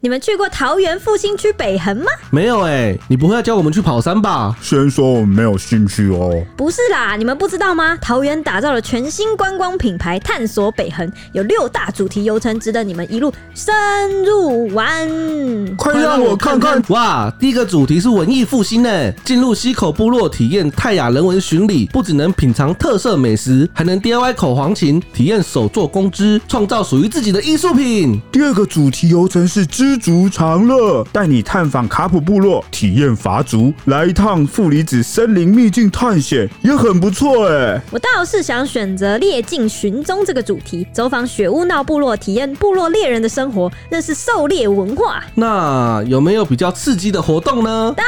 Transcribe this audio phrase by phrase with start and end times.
[0.00, 2.04] 你们去过桃园复兴区北横吗？
[2.30, 4.56] 没有哎、欸，你不会要叫我们去跑山吧？
[4.62, 6.40] 先说我们没有兴趣哦。
[6.56, 7.98] 不是啦，你们不知道吗？
[8.00, 13.74] 桃园打造了全新观光品牌，探索北横，有六大主题游程，值得你们一路深
[14.22, 15.08] 入玩。
[15.76, 16.80] 快让我看看！
[16.90, 28.20] 哇，第一个主题是文艺复兴呢，进入溪口部落体验泰雅人文巡礼，不只能品尝特色美食，还能 DIY 口簧琴，体验手作工织，创造属于自己的艺术品。
[28.30, 37.80] 第二个主题游程是知足常乐，带你探访卡普部落，体验伐竹，来一趟负离子森林秘境探险，也很不错哎。
[37.90, 45.24] 我倒是想选择猎境寻踪这个主题，走访雪屋闹部落，体验部落猎人的生活，认识狩猎文化。
[45.34, 47.94] 那有没有比较刺激的活动呢？
[47.96, 48.06] 当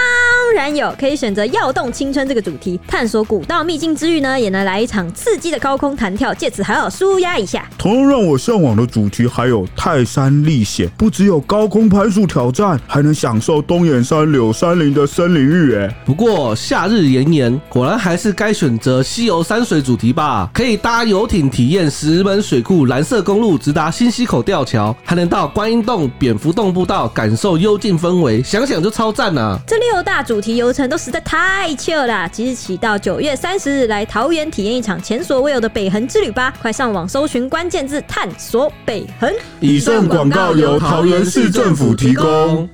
[0.54, 7.66] 然有，可以选择耀动青春这个主题，探索古道秘境之余呢，也能来一场刺激的高空弹跳，借此好好舒压一下。
[7.78, 15.76] 同样让我向往的主题还有泰山历险，不只有高空攀树挑战，还能享受东眼山柳山林的森林浴。
[15.76, 20.50] 哎，不过夏日炎炎，果然还是该选择西游山水主题吧。
[20.52, 29.56] 可以搭游艇体验石门水库蓝色公路，直达新溪口吊桥，还能到观音洞、蝙蝠洞步道，感受幽静氛围，想想就超赞啊！
[29.64, 32.26] 这六大主题游程都实在太 chill 啦。
[32.26, 36.52] 即日起到九月三十日，来桃园体验一场前所未有的北横之旅吧！
[36.60, 39.32] 快上网搜寻关键字“探索北横”。
[39.60, 42.66] 以上广告由桃园市政政府提供。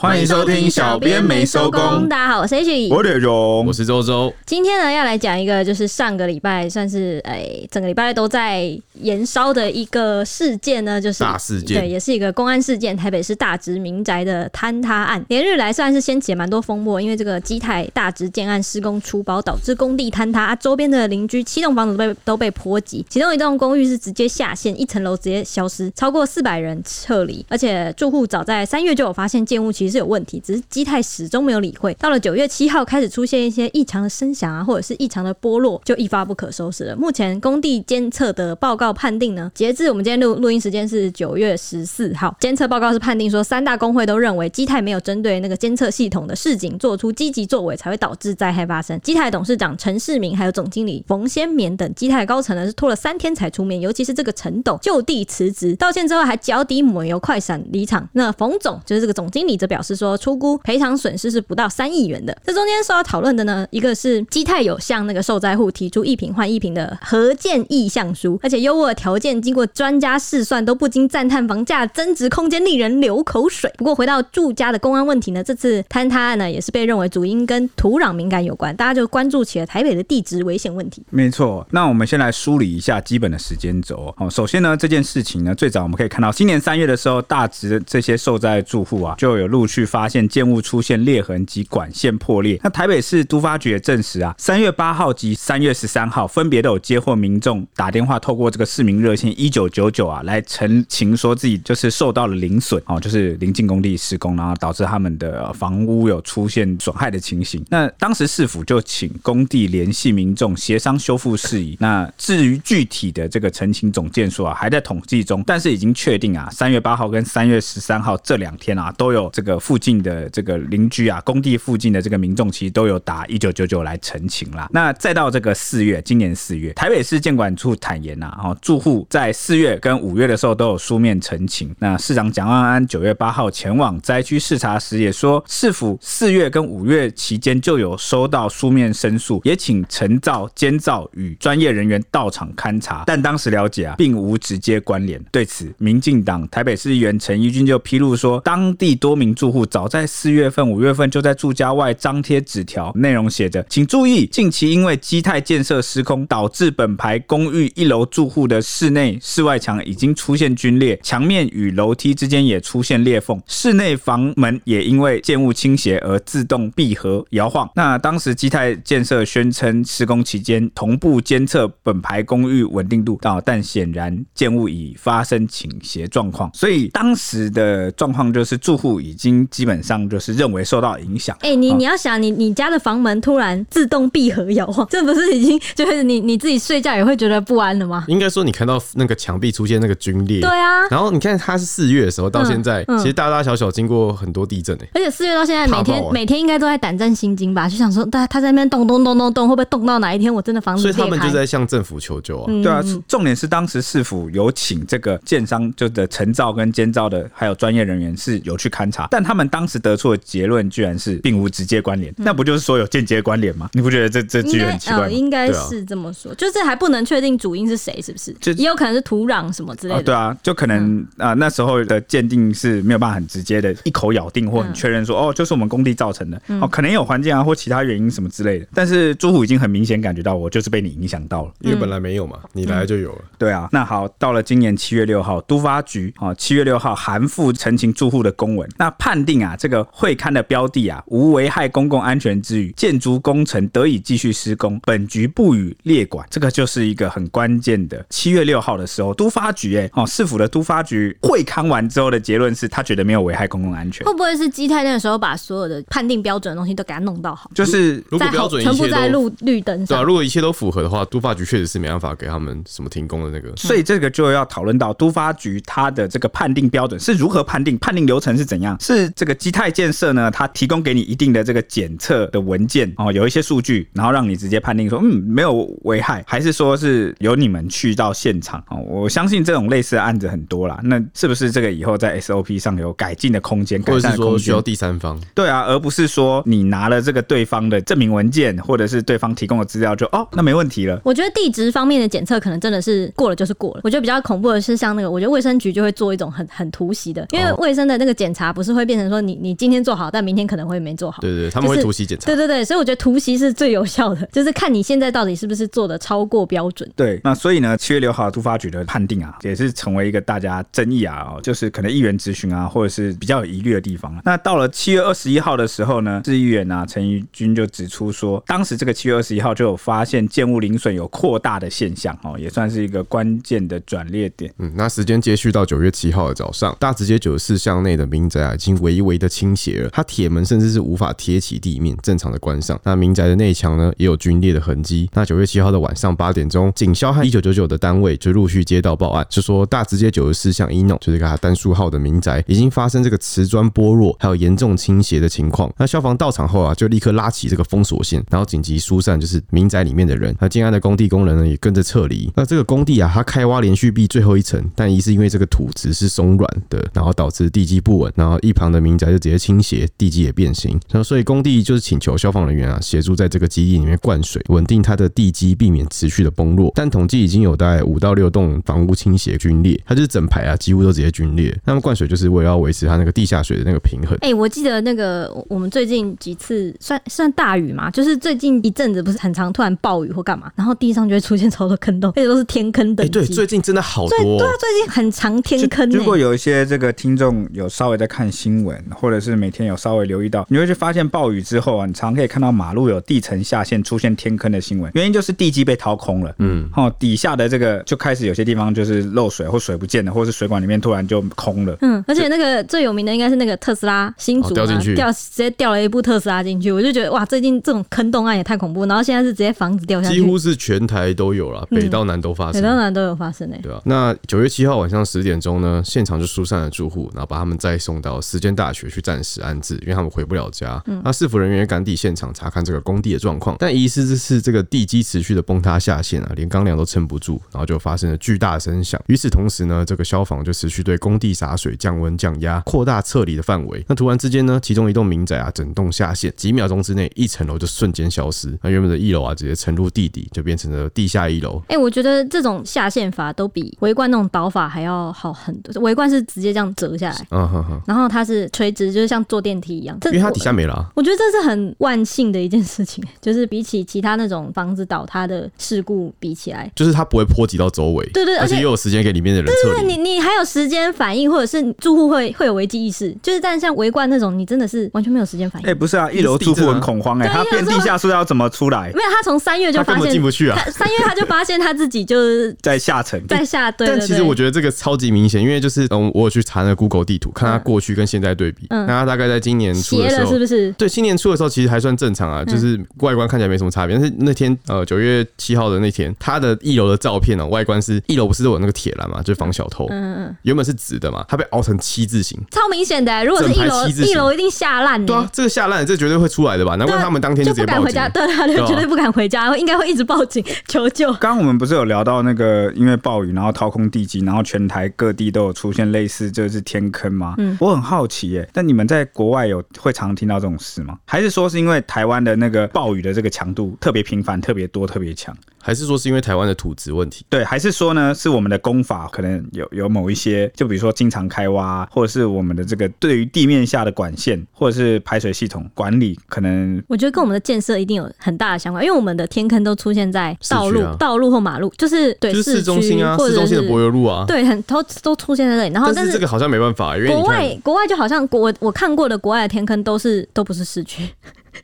[0.00, 2.08] 欢迎收听小编没收工。
[2.08, 4.32] 大家好，我是 H，我是荣，我是周周。
[4.46, 12.96] 今天呢，要来讲一个，就是上个礼拜算是哎、欸，整个礼拜都在延烧的一个事件呢，就是大事件，对，也是一个公安事件。
[12.96, 31.92] 台北市大直民宅的坍塌案，连日来算是掀起蛮多风波，因为这个基泰大直建案施工出包，导致工地坍塌，啊，周边的邻居七栋房子都被都被波及，其中一栋公寓是直接下陷，一层楼直接消失，超过四百人撤离，而且住户早在三月就有发现建物其实是有问题，只是基泰始终没有理会。
[31.94, 36.96] 到了九月七号，开始出现一些异常的声响啊，或者是异常的剥落，就一发不可收拾了。
[36.96, 49.00] 目前工地监测的报告判定呢，截至我们今天录录音时间是九月十四号，监测报告是判定说，三大工会都认为基泰没有针对那个监测系统的示警做出积极作为，才会导致灾害发生。
[49.00, 58.08] 基泰董事长陈世明还有总经理冯先勉等基泰高层呢，是拖了三天才出面，尤其是这个陈董就地辞职，道歉之后还脚底抹油快闪离场。
[58.12, 62.36] 那冯总就是这个总经理则表表示说，出估赔偿损失是不到三亿元的。
[62.44, 73.72] 这中间受到讨论的呢，一个是基泰有向那个受灾户提出一坪换一坪的合建意向书，而且优渥条件经过专家试算都不禁赞叹房价增值空间令人流口水。
[73.78, 81.04] 不过回到住家的公安问题呢，这次坍塌案呢也是被认为主因跟土壤敏感有关，大家就关注起了台北的地质危险问题。
[81.10, 84.12] 没错，那我们先来梳理一下基本的时间轴。
[84.18, 92.58] 哦，首先呢，这件事情呢，最早我们可以看到，今年三月的时候，大直这些受灾住户啊，就有陆续发现建物出现裂痕及管线破裂。
[92.64, 107.62] 那台北市都发局也证实啊，三月八号及三月十三号分别都有接获民众打电话，透过这个市民热线一九九九啊，来陈情说自己就是受到了邻损哦，就是临近工地施工，然后导致他们的房屋有出现损害的情形。
[107.68, 111.76] 那当时市府就请工地联系民众协商修复事宜。
[111.80, 124.68] 那至于具体的这个陈情总件数啊，还在统计中，但是已经确定啊，三月八号跟三月十三号这两天啊，都有这个附近的这个邻居啊，工地附近的这个民众其实都有打一九九九来陈情啦。
[124.72, 131.74] 那再到这个四月，今年四月，台北市建管处坦言呐，哦，住户在四月跟五月的时候都有书面陈情。
[131.78, 145.22] 那市长蒋万安九月八号前往灾区视察时也说，市府四月跟五月期间就有收到书面申诉，也请陈造监造与专业人员到场勘查，但当时了解啊，并无直接关联。
[145.30, 179.37] 对此，民进党台北市议员陈怡君就披露说，当地多名住户早在四月份、五月份就在住家外张贴纸条，内容写着：“请注意，近期因为基泰建设施工，导致本排公寓一楼住户的室内、室外墙已经出现龟裂，墙面与楼梯之间也出现裂缝，室内房门也因为建物倾斜而自动闭合摇晃。”那当时基泰建设宣称，施工期间同步监测本排公寓稳定度，啊但显然建物已发生倾斜状况，所以当时的状况就是住户已经。
[179.38, 181.36] 经基本上就是认为受到影响。
[181.40, 188.04] 哎、欸，你你要想，你你家的房门突然自动闭合摇晃， 这不是已经就是你你自己睡觉也会觉得不安了吗？
[188.08, 190.86] 应该说，你看到那个墙壁出现那个龟裂，对啊。
[190.90, 194.90] 然后你看，它是四月的时候到现在，嗯嗯、其实大大小小经过很多地震哎、欸。
[194.94, 197.68] 而且四月到现在，每天每天应该都在胆战心惊吧？
[197.68, 200.82] 就想说，他他在那边动动动动动，会不会动到哪一天我真的房子？
[200.82, 202.46] 所以他们就在向政府求救啊。
[202.62, 213.68] 对啊，重点是当时市府有请这个建商就的承造跟监造的还有专业人员是有去勘察，但他们当时得出的结论居然是并无直接关联，那不就是说有间接关联吗？
[213.74, 218.32] 你不觉得这这句很奇怪应该是这么说，就是还不能确定主因是谁，是不是？
[218.40, 220.02] 就也有可能是土壤什么之类的。
[220.02, 228.66] 对啊，就可能啊那时候的鉴定是没有办法很直接的一口咬定或很确认说哦就是我们工地造成的哦，可能有环境啊或其他原因什么之类的。
[228.72, 233.18] 但是朱虎已经很明显感觉到我就是被你影响到了，因为本来没有嘛，你来就有了。
[233.36, 246.26] 对啊，那好，到了今年七月六号，都发局啊七月六号函复陈情住户的公文，那判定啊这个会刊的标的啊无危害公共安全之余，建筑工程得以继续施工，本局不予列管。
[246.30, 248.04] 这个就是一个很关键的。
[248.10, 254.06] 七月六号的时候，都发局哎哦市府的都发局会刊完之后的结论是他觉得没有危害公共安全。
[254.06, 257.50] 会不会是基泰那个时候把所有的判定标准的东西都给他弄到好？
[257.54, 263.54] 就是如果标准全部在绿绿灯上，对啊，如果一切都符合的话，都发局确实是没办法给他们什么停工的那个。
[263.56, 268.76] 所以这个就要讨论到都发局他的这个判定标准是如何判定，判定流程是怎样？
[268.80, 270.30] 是这个基泰建设呢？
[270.30, 278.78] 它提供给你一定的这个检测的文件哦，有一些数据，然后让你直接判定说，嗯，没有危害，还是说是由你们去到现场哦？
[278.86, 280.80] 我相信这种类似的案子很多啦。
[280.82, 283.82] 那是不是这个以后在 SOP 上有改进的空间？
[283.82, 285.20] 或者是说需要第三方？
[285.34, 291.00] 对啊，而不是说你拿了这个对方的证明文件，或者是对方提供的资料就哦，那没问题了。
[291.04, 293.80] 我觉得地质方面的检测可能真的是过了就是过了。
[293.84, 301.20] 我觉得比较恐怖的是像那个，我觉得卫生局就会做一种很很突袭的，因为卫生的那个检查不是会变成说你你今天做好，但明天可能会没做好。
[301.20, 302.24] 对对，他们会突袭检查。
[302.24, 306.90] 对对对，所以我觉得突袭是最有效的， 就是看你现在到底是不是做的超过标准。
[306.96, 314.18] 对，那所以呢，七月六号突发局的判定啊，也是成为一个大家争议啊，就是可能议员质询啊，或者是比较有疑虑的地方。
[314.24, 324.52] 那到了七月二十一号的时候呢，市议员啊陈怡君就指出说，当时这个七月二十一号就有发现建物零损有扩大的现象哦，也算是一个关键的转捩点。
[324.58, 332.78] 嗯，那时间接续到九月七号的早上，大直街九十四巷内的民宅啊，已经微微的倾斜了，它铁门甚至是无法贴起地面，正常的关上。
[332.84, 335.08] 那民宅的内墙呢，也有龟裂的痕迹。
[335.14, 345.72] 那九月七号的晚上八点钟，警消和一九九九的单位就陆续接到报案，就说大直街九十四巷一弄，就是个单数号的民宅，已经发生这个瓷砖剥落，还有严重倾斜的情况。
[345.78, 350.34] 那消防到场后啊，就立刻拉起这个封锁线，然后紧急疏散，就是民宅里面的人。
[350.40, 352.30] 那建安的工地工人呢，也跟着撤离。
[352.34, 360.78] 那这个工地啊，它开挖连续壁最后一层，但疑是因为这个土质是松软的，然后导致地基不稳，然后一旁的民宅就直接倾斜，地基也变形。
[360.90, 366.72] 那所以工地就是请求消防人员啊，协助在这个基地里面灌水，稳定它的地基，避免持续的崩落。
[366.74, 371.56] 但统计已经有大概五到六栋房屋倾斜龟裂，它就是整排啊，几乎都直接龟裂。
[371.64, 374.16] 那么灌水就是为了要维持它那个地下水的那个平衡。
[374.22, 383.18] 哎、欸，我记得那个我们最近几次算算大雨嘛，就是最近一阵子不是很常突然暴雨或干嘛，然后地上就会出现超多坑洞，而且都是天坑等级。
[383.18, 384.38] 哎、欸，对，最近真的好多、哦。
[384.38, 385.88] 对啊，最近很长天坑。
[385.90, 396.34] 如果有一些这个听众有稍微在看新闻，或者是每天有稍微留意到，你会去发现暴雨之后啊，你常可以看到马路有地层下陷、出现天坑的新闻，原因就是地基被掏空了。
[396.38, 401.76] 嗯，哦，底下的这个就开始有些地方就是漏水或水不见了，或者是水管里面突然就空了。
[401.80, 408.86] 嗯，而且那个最有名的应该是那个特斯拉新竹、啊、掉进去，掉直接掉了一部特斯拉进去，我就觉得哇，最近这种坑洞案也太恐怖。
[408.86, 413.60] 然后现在是直接房子掉下去，几乎是全台都有了，北到南都发生，北到南都有发生诶、欸。
[413.62, 420.82] 对啊，那九月七号晚上十点钟呢，现场就疏散了住户，然后把他们再送到实践大学去暂时安置，因为他们回不了家。
[420.86, 429.00] 嗯、那市府人员赶抵现场查看这个工地的状况，但疑似这是这个地基持续的崩塌下陷啊，连钢梁都撑不住，然后就发生了巨大的声响。
[429.06, 433.84] 与此同时呢，这个消防就持续对工地洒水、降温、降压，扩大撤离的范围。
[433.88, 438.56] 那突然之间呢，其中一栋民宅啊，整栋下陷，几秒钟之内，一层楼就瞬间消失。
[438.62, 441.58] 那原本的一楼啊，直接沉入地底，就变成了地下一楼。
[441.68, 445.82] 哎、欸，我觉得这种下陷法都比围观那种倒法还要好很多。
[445.82, 449.98] 围观是直接这样折下来，嗯哼哼，然后它是垂直，就是像坐电梯一样。
[450.04, 450.86] 因为它底下没了、啊。
[450.94, 459.74] 我觉得这是很万幸的一件事情， 就是比起其他那种房子倒塌的事故比起来，就是它不会波及到周围，对，对对，而且又有时间给里面的人撤离。
[459.74, 465.66] 对对对，你你还有时间反应，或者是住户会会有危机意识，就是但像围观那种，你真的是完全没有时间反应。
[465.66, 468.90] 哎、欸，不是啊，一楼住户很恐慌哎、欸，他变地下室要怎么出来？
[468.94, 473.70] 没有，他从三月就发现进不去啊，三月他就发现他自己就是在下层， 在下。
[473.72, 478.27] 但其实我觉得这个超级明显，因为就是嗯，我有去查那 Google 地图，看他过去跟现在。
[478.28, 478.66] 代对比。
[478.70, 480.70] 嗯那它大概在今年初的时候，是不是？
[480.72, 483.96] 对，今年初的时候其实还算正常啊，就是外观看起来没什么差别。
[483.96, 489.86] 但是那天呃九月七号的那天，它的一楼的照片呢、外观是一楼不是都有那个铁栏嘛，就是防小偷。
[489.90, 492.38] 嗯嗯，原本是直的嘛，它被凹成七字形。
[492.50, 493.24] 超明显的欸。
[493.24, 496.76] 如果是一楼，一楼一定吓烂对啊。，这个下烂，这绝对会出来的吧？
[496.76, 498.08] 难怪他们当天就直接报警不敢回家，。
[498.46, 501.12] 对绝对不敢回家，应该会一直报警求救。
[501.14, 507.34] 刚刚我们不是有聊到那个因为暴雨，然后掏空地基，然后全台各地都有出现类似就是天坑吗？
[507.38, 508.48] 嗯，我很好企业。
[508.52, 510.98] 但你们在国外有会常听到这种事吗？
[511.04, 515.36] 还是说是因为台湾的那个暴雨的这个强度特别频繁、特别多、特别强？
[515.60, 517.24] 还是说是因为台湾的土质问题？
[517.28, 534.24] 对，还是说呢，是我们的工法可能有有某一些，就比如说经常开挖，或者是我们的这个对于地面下的管线或者是排水系统管理，可能我觉得跟我们的建设一定有很大的相关，因为我们的天坑都出现在道路、啊道路或马路，就是对就是市中心啊，市中心的是柏油路啊。
[534.26, 535.72] 对，很都都出现在这里。
[535.72, 541.08] 然后，但但是这个好像没办法，因为国外国外就好像国我我看过的国外的天坑都是都不是市区，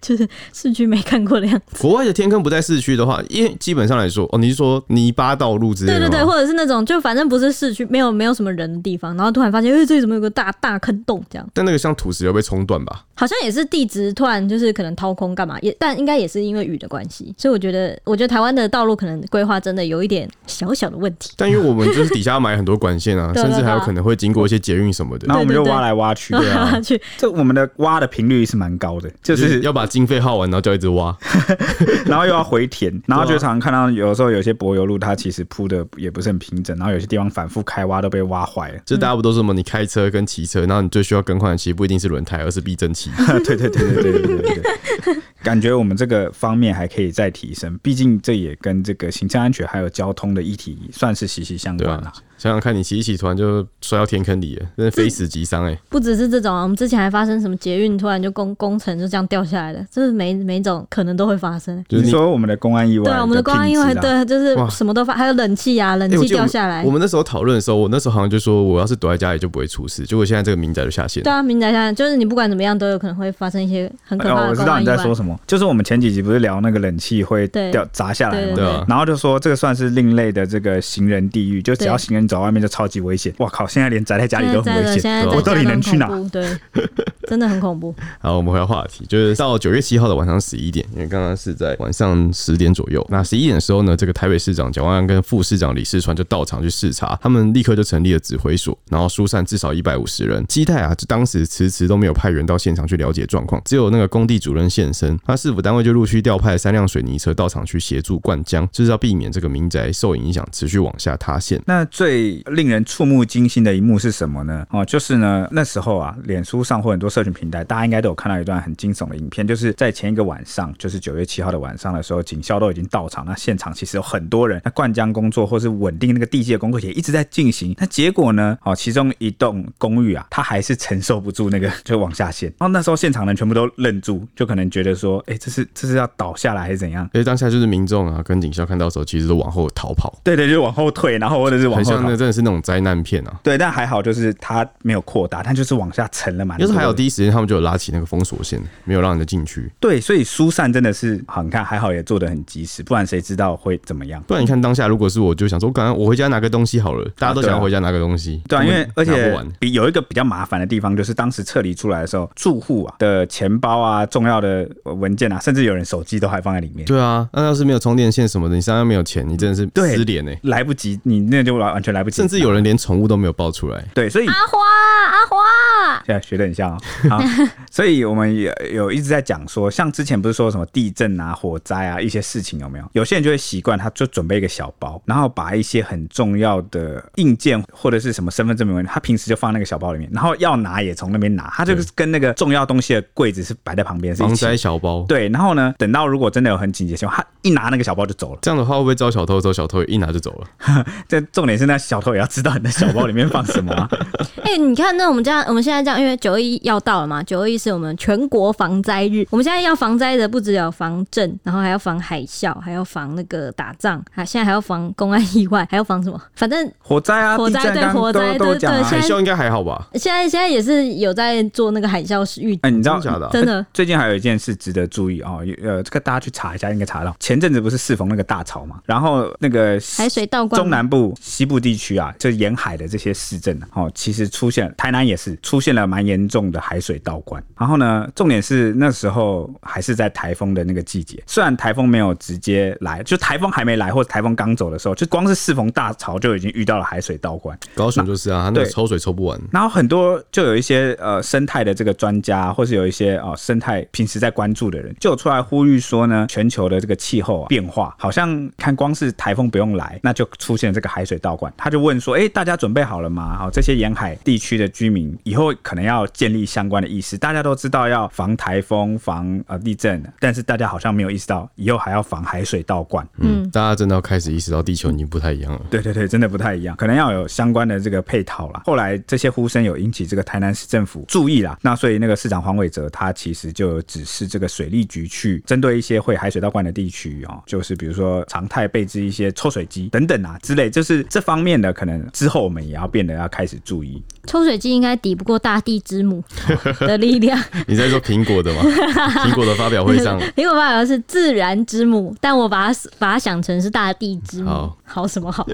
[0.01, 1.77] 就是市区没看过的样子。
[1.81, 6.01] 国外的天坑不在市区的话，因为基本上来说，哦，你是说泥巴道路之类的？
[6.01, 11.23] 对对对，或者是那种就反正不是市区，没有没有什么人的地方，然后突然发现，哎、这里怎么有个大大坑洞？
[11.31, 13.05] 这样但那个像土石流被冲断吧？
[13.17, 21.33] 好像也是地质突然就是可能掏空干嘛，也但应该也是因为雨的关系，所以我觉得我觉得台湾的道路可能规划真的有一点小小的问题。
[21.37, 31.17] 但因为我们就是底下埋很多管线 啊，甚至还有可能会经过一些捷运什么的那，我们就挖来挖去，对啊，去这我们的挖的频率是蛮高的，就就是是要把经费耗完，然后就一直挖。
[32.07, 38.79] 然后又要回填， 然后就常常看到有时候有些柏油路它其实铺的也不是很平整，然后有些地方反复开挖都被挖坏了。
[38.85, 39.53] 就大家不都是什么？
[39.53, 43.11] 你开车跟骑车，然后你最需要更换的其实不一定是轮胎，而是避震器。
[43.45, 44.63] 对对对对对对对对
[45.05, 52.13] 对，感觉我们这个方面还可以再提升，毕竟这也跟这个行车安全还有交通的议题算是息息相关了啊。
[52.37, 55.79] 想想看，你骑一骑，突然就摔到天坑里了，真的非死即伤哎！
[55.89, 61.85] 不只是这种啊，我们之前还发生什么捷运突然就工工程就这样掉下来了，就是每每种可能都会发生。
[61.89, 64.25] 就是说我们的公安意外，对啊，我们的公安意外，对。
[64.25, 66.91] 就是什么都发，还有冷气啊，冷气掉下来我。
[66.91, 70.05] 们那时候讨论的时候，我那时候好像就说，我要是躲在家里就不会出事。
[70.05, 71.25] 结果现在这个民宅就下线了。
[71.25, 74.85] 对啊，民宅下线就是你不管怎么样都有可能会发生一些很可怕我知道你。
[74.87, 78.53] 在说什么，就是我们前几集不是聊那个冷气会对掉砸下来吗？
[78.55, 83.33] 对然后就说这个算是另类的这个行人地狱，就只要行人走外面就超级危险。
[83.39, 86.09] 哇靠，现在连宅在家里都很危险，我到底能去哪？
[86.33, 86.45] 对，
[87.29, 87.95] 真的很恐怖。
[88.19, 93.07] 好，我们回到话题，就是到九月七号的晚上十一点，因为刚刚是在晚上十点左右。
[93.09, 100.45] 那十一点的时候呢，这个台北市长蒋万安跟副市长李世川就到场去视察，他们立刻就成立了指挥所，然后疏散至少一百五十人。
[100.49, 111.61] 基泰啊，就当时迟迟都没有派员到现场去了解状况，只有那个工地主任现身，他市府单位就陆续调派了三辆水泥车到场去协助灌浆，就是要避免这个民宅受影响，持续往下塌陷。
[111.67, 112.14] 那最
[112.53, 114.67] 令人触目惊心的一幕是什么呢？
[114.71, 127.75] 哦，就是呢，那时候啊，脸书上或很多社群平台，大家应该都有看到一段很惊悚的影片，就是在前一个晚上，就是九月七号的晚上的时候，警校都已经到场，那现场其实有很多人，那灌浆工作或是稳定那个地基的工作也一直在进行。
[127.79, 128.57] 那结果呢？
[128.63, 137.09] 哦，其中一栋公寓啊，它还是承受不住那个 就往下陷，然后那时候现场人全部都愣住，就可能觉得说，哎、这是这是要倒下来还是怎样？
[137.13, 142.15] 所以当下就是民众啊跟警校看到的时候，其实都往后逃跑，对对，就往后退，然后或者是往后那。
[142.25, 143.41] 真的是那种灾难片啊。
[143.43, 146.57] 对，但还好，就是它没有扩大，它就是往下沉了嘛。
[146.57, 149.71] 就是还有第一时间，他们就有拉起那个封锁线，没有让人家进去。
[149.81, 154.23] 对，所以疏散真的是好，你看还好也做得很及时，不然谁知道会怎么样？
[154.29, 158.41] 不然你看当下，如果是我就想说，我赶快我回家拿个东西好了，大家都想要回家拿个东西。
[158.49, 166.87] 对啊，因为而且比有一个比较麻烦的地方，就是当时撤离出来的时候，住户啊的钱包啊、重要的文件啊，甚至有人手机都还放在里面。
[166.87, 170.33] 对啊，那要是没有充电线什么的，你身上没有钱，你真的是失联呢。
[170.43, 172.17] 来不及，你那就完完全来不及。
[172.17, 173.83] 甚至有人连宠物都没有抱出来。
[173.95, 174.59] 对，所以阿花，
[175.07, 176.79] 阿花，现在学的很像哦。
[177.09, 177.23] 好，
[177.71, 182.85] 所以我们有有一直在讲说，像之前不是说什么地震啊、火灾啊一些事情有没有？
[182.93, 198.39] 有些人就会习惯，他就准备一个小包，然后把一些很重要的硬件或者是什么身份证明文，他平时就放那个小包里面，然后要拿也从那边拿，他就是跟那个重要东西的柜子是摆在旁边，防灾小包，对，然后呢，等到如果真的有很紧急的情况，他一拿那个小包就走了。
[198.43, 199.41] 这样的话会不会招小偷？
[199.41, 200.85] 之后小偷一拿就走了？
[201.07, 203.89] 这重点是那小偷也要知道你的小包里面放什么啊。
[204.45, 209.27] 哎、你看，那我们这样，我们现在这样，因为九二一要到了嘛，九二一是我们全国防灾日。
[209.31, 216.21] 我们现在要防灾的不只有防震，然后还要防海啸，还要防那个打仗，还现在还要防公安意外，还要防什么？
[216.35, 219.01] 反正火灾啊，火灾对火灾对都都讲啊对。
[219.01, 219.87] 海啸应该还好吧？
[219.95, 227.15] 现在现在也是有在做那个海啸预哎，你知道真的假的啊真的最近还有一件事值得注意哦，呃，这个大家去查一下，应该查到。
[227.19, 237.43] 前阵子不是适逢那个大潮嘛，然后那个海水倒灌中南部、西部地区啊，就沿海的这些市镇啊，哦，其实出现台南也是出现了了蛮严重的海水倒灌。
[237.59, 247.59] 然后呢，重点是那时候还是在台风的那个季节，虽然台风没有直接来，就台风还没来或者台风刚走的时候，就光是适逢大潮就已经遇到了海水倒灌。
[247.75, 249.41] 高雄就是啊，它那个抽水抽不完。
[249.53, 261.53] 然后很多就有一些呃生态的这个专家，或是有一些哦、呃、生态平时在关注的人，就有出来呼吁说呢，全球的这个气候、啊、变化，好像看光是台风不用来，那就出现这个海水倒灌。
[261.65, 263.39] 他就问说，哎，大家准备好了吗？
[263.39, 267.17] 好，这些沿海地区的居民以后可能要建立相关的意识。
[267.17, 273.09] 大家都知道要防台风、防呃地震，但是大家好像没有意识到以后还要防海水倒灌。
[273.17, 275.63] 嗯，大家真的要开始意识到地球已经不太一样了。
[275.71, 278.61] 对对对，真的不太一样，可能要有相关的这个配套啦。
[278.67, 294.03] 后来这些呼声有引起这个台南市政府注意啦，那所以那个市长黄伟哲他其实就有指示这个水利局去针对一些会海水倒灌的地区哦，就是比如说常态备置一些抽水机等等啊之类，就是这方面变得可能之后我们也要变得要开始注意。
[294.27, 296.23] 抽水机应该抵不过大地之母
[296.81, 297.39] 的力量。
[297.67, 298.63] 你在说苹果的吗？
[299.25, 304.49] 苹果的发表会上，苹果发表的是自然之母，但我把它把它想成是大地之母。
[304.49, 305.47] 好，好什么好？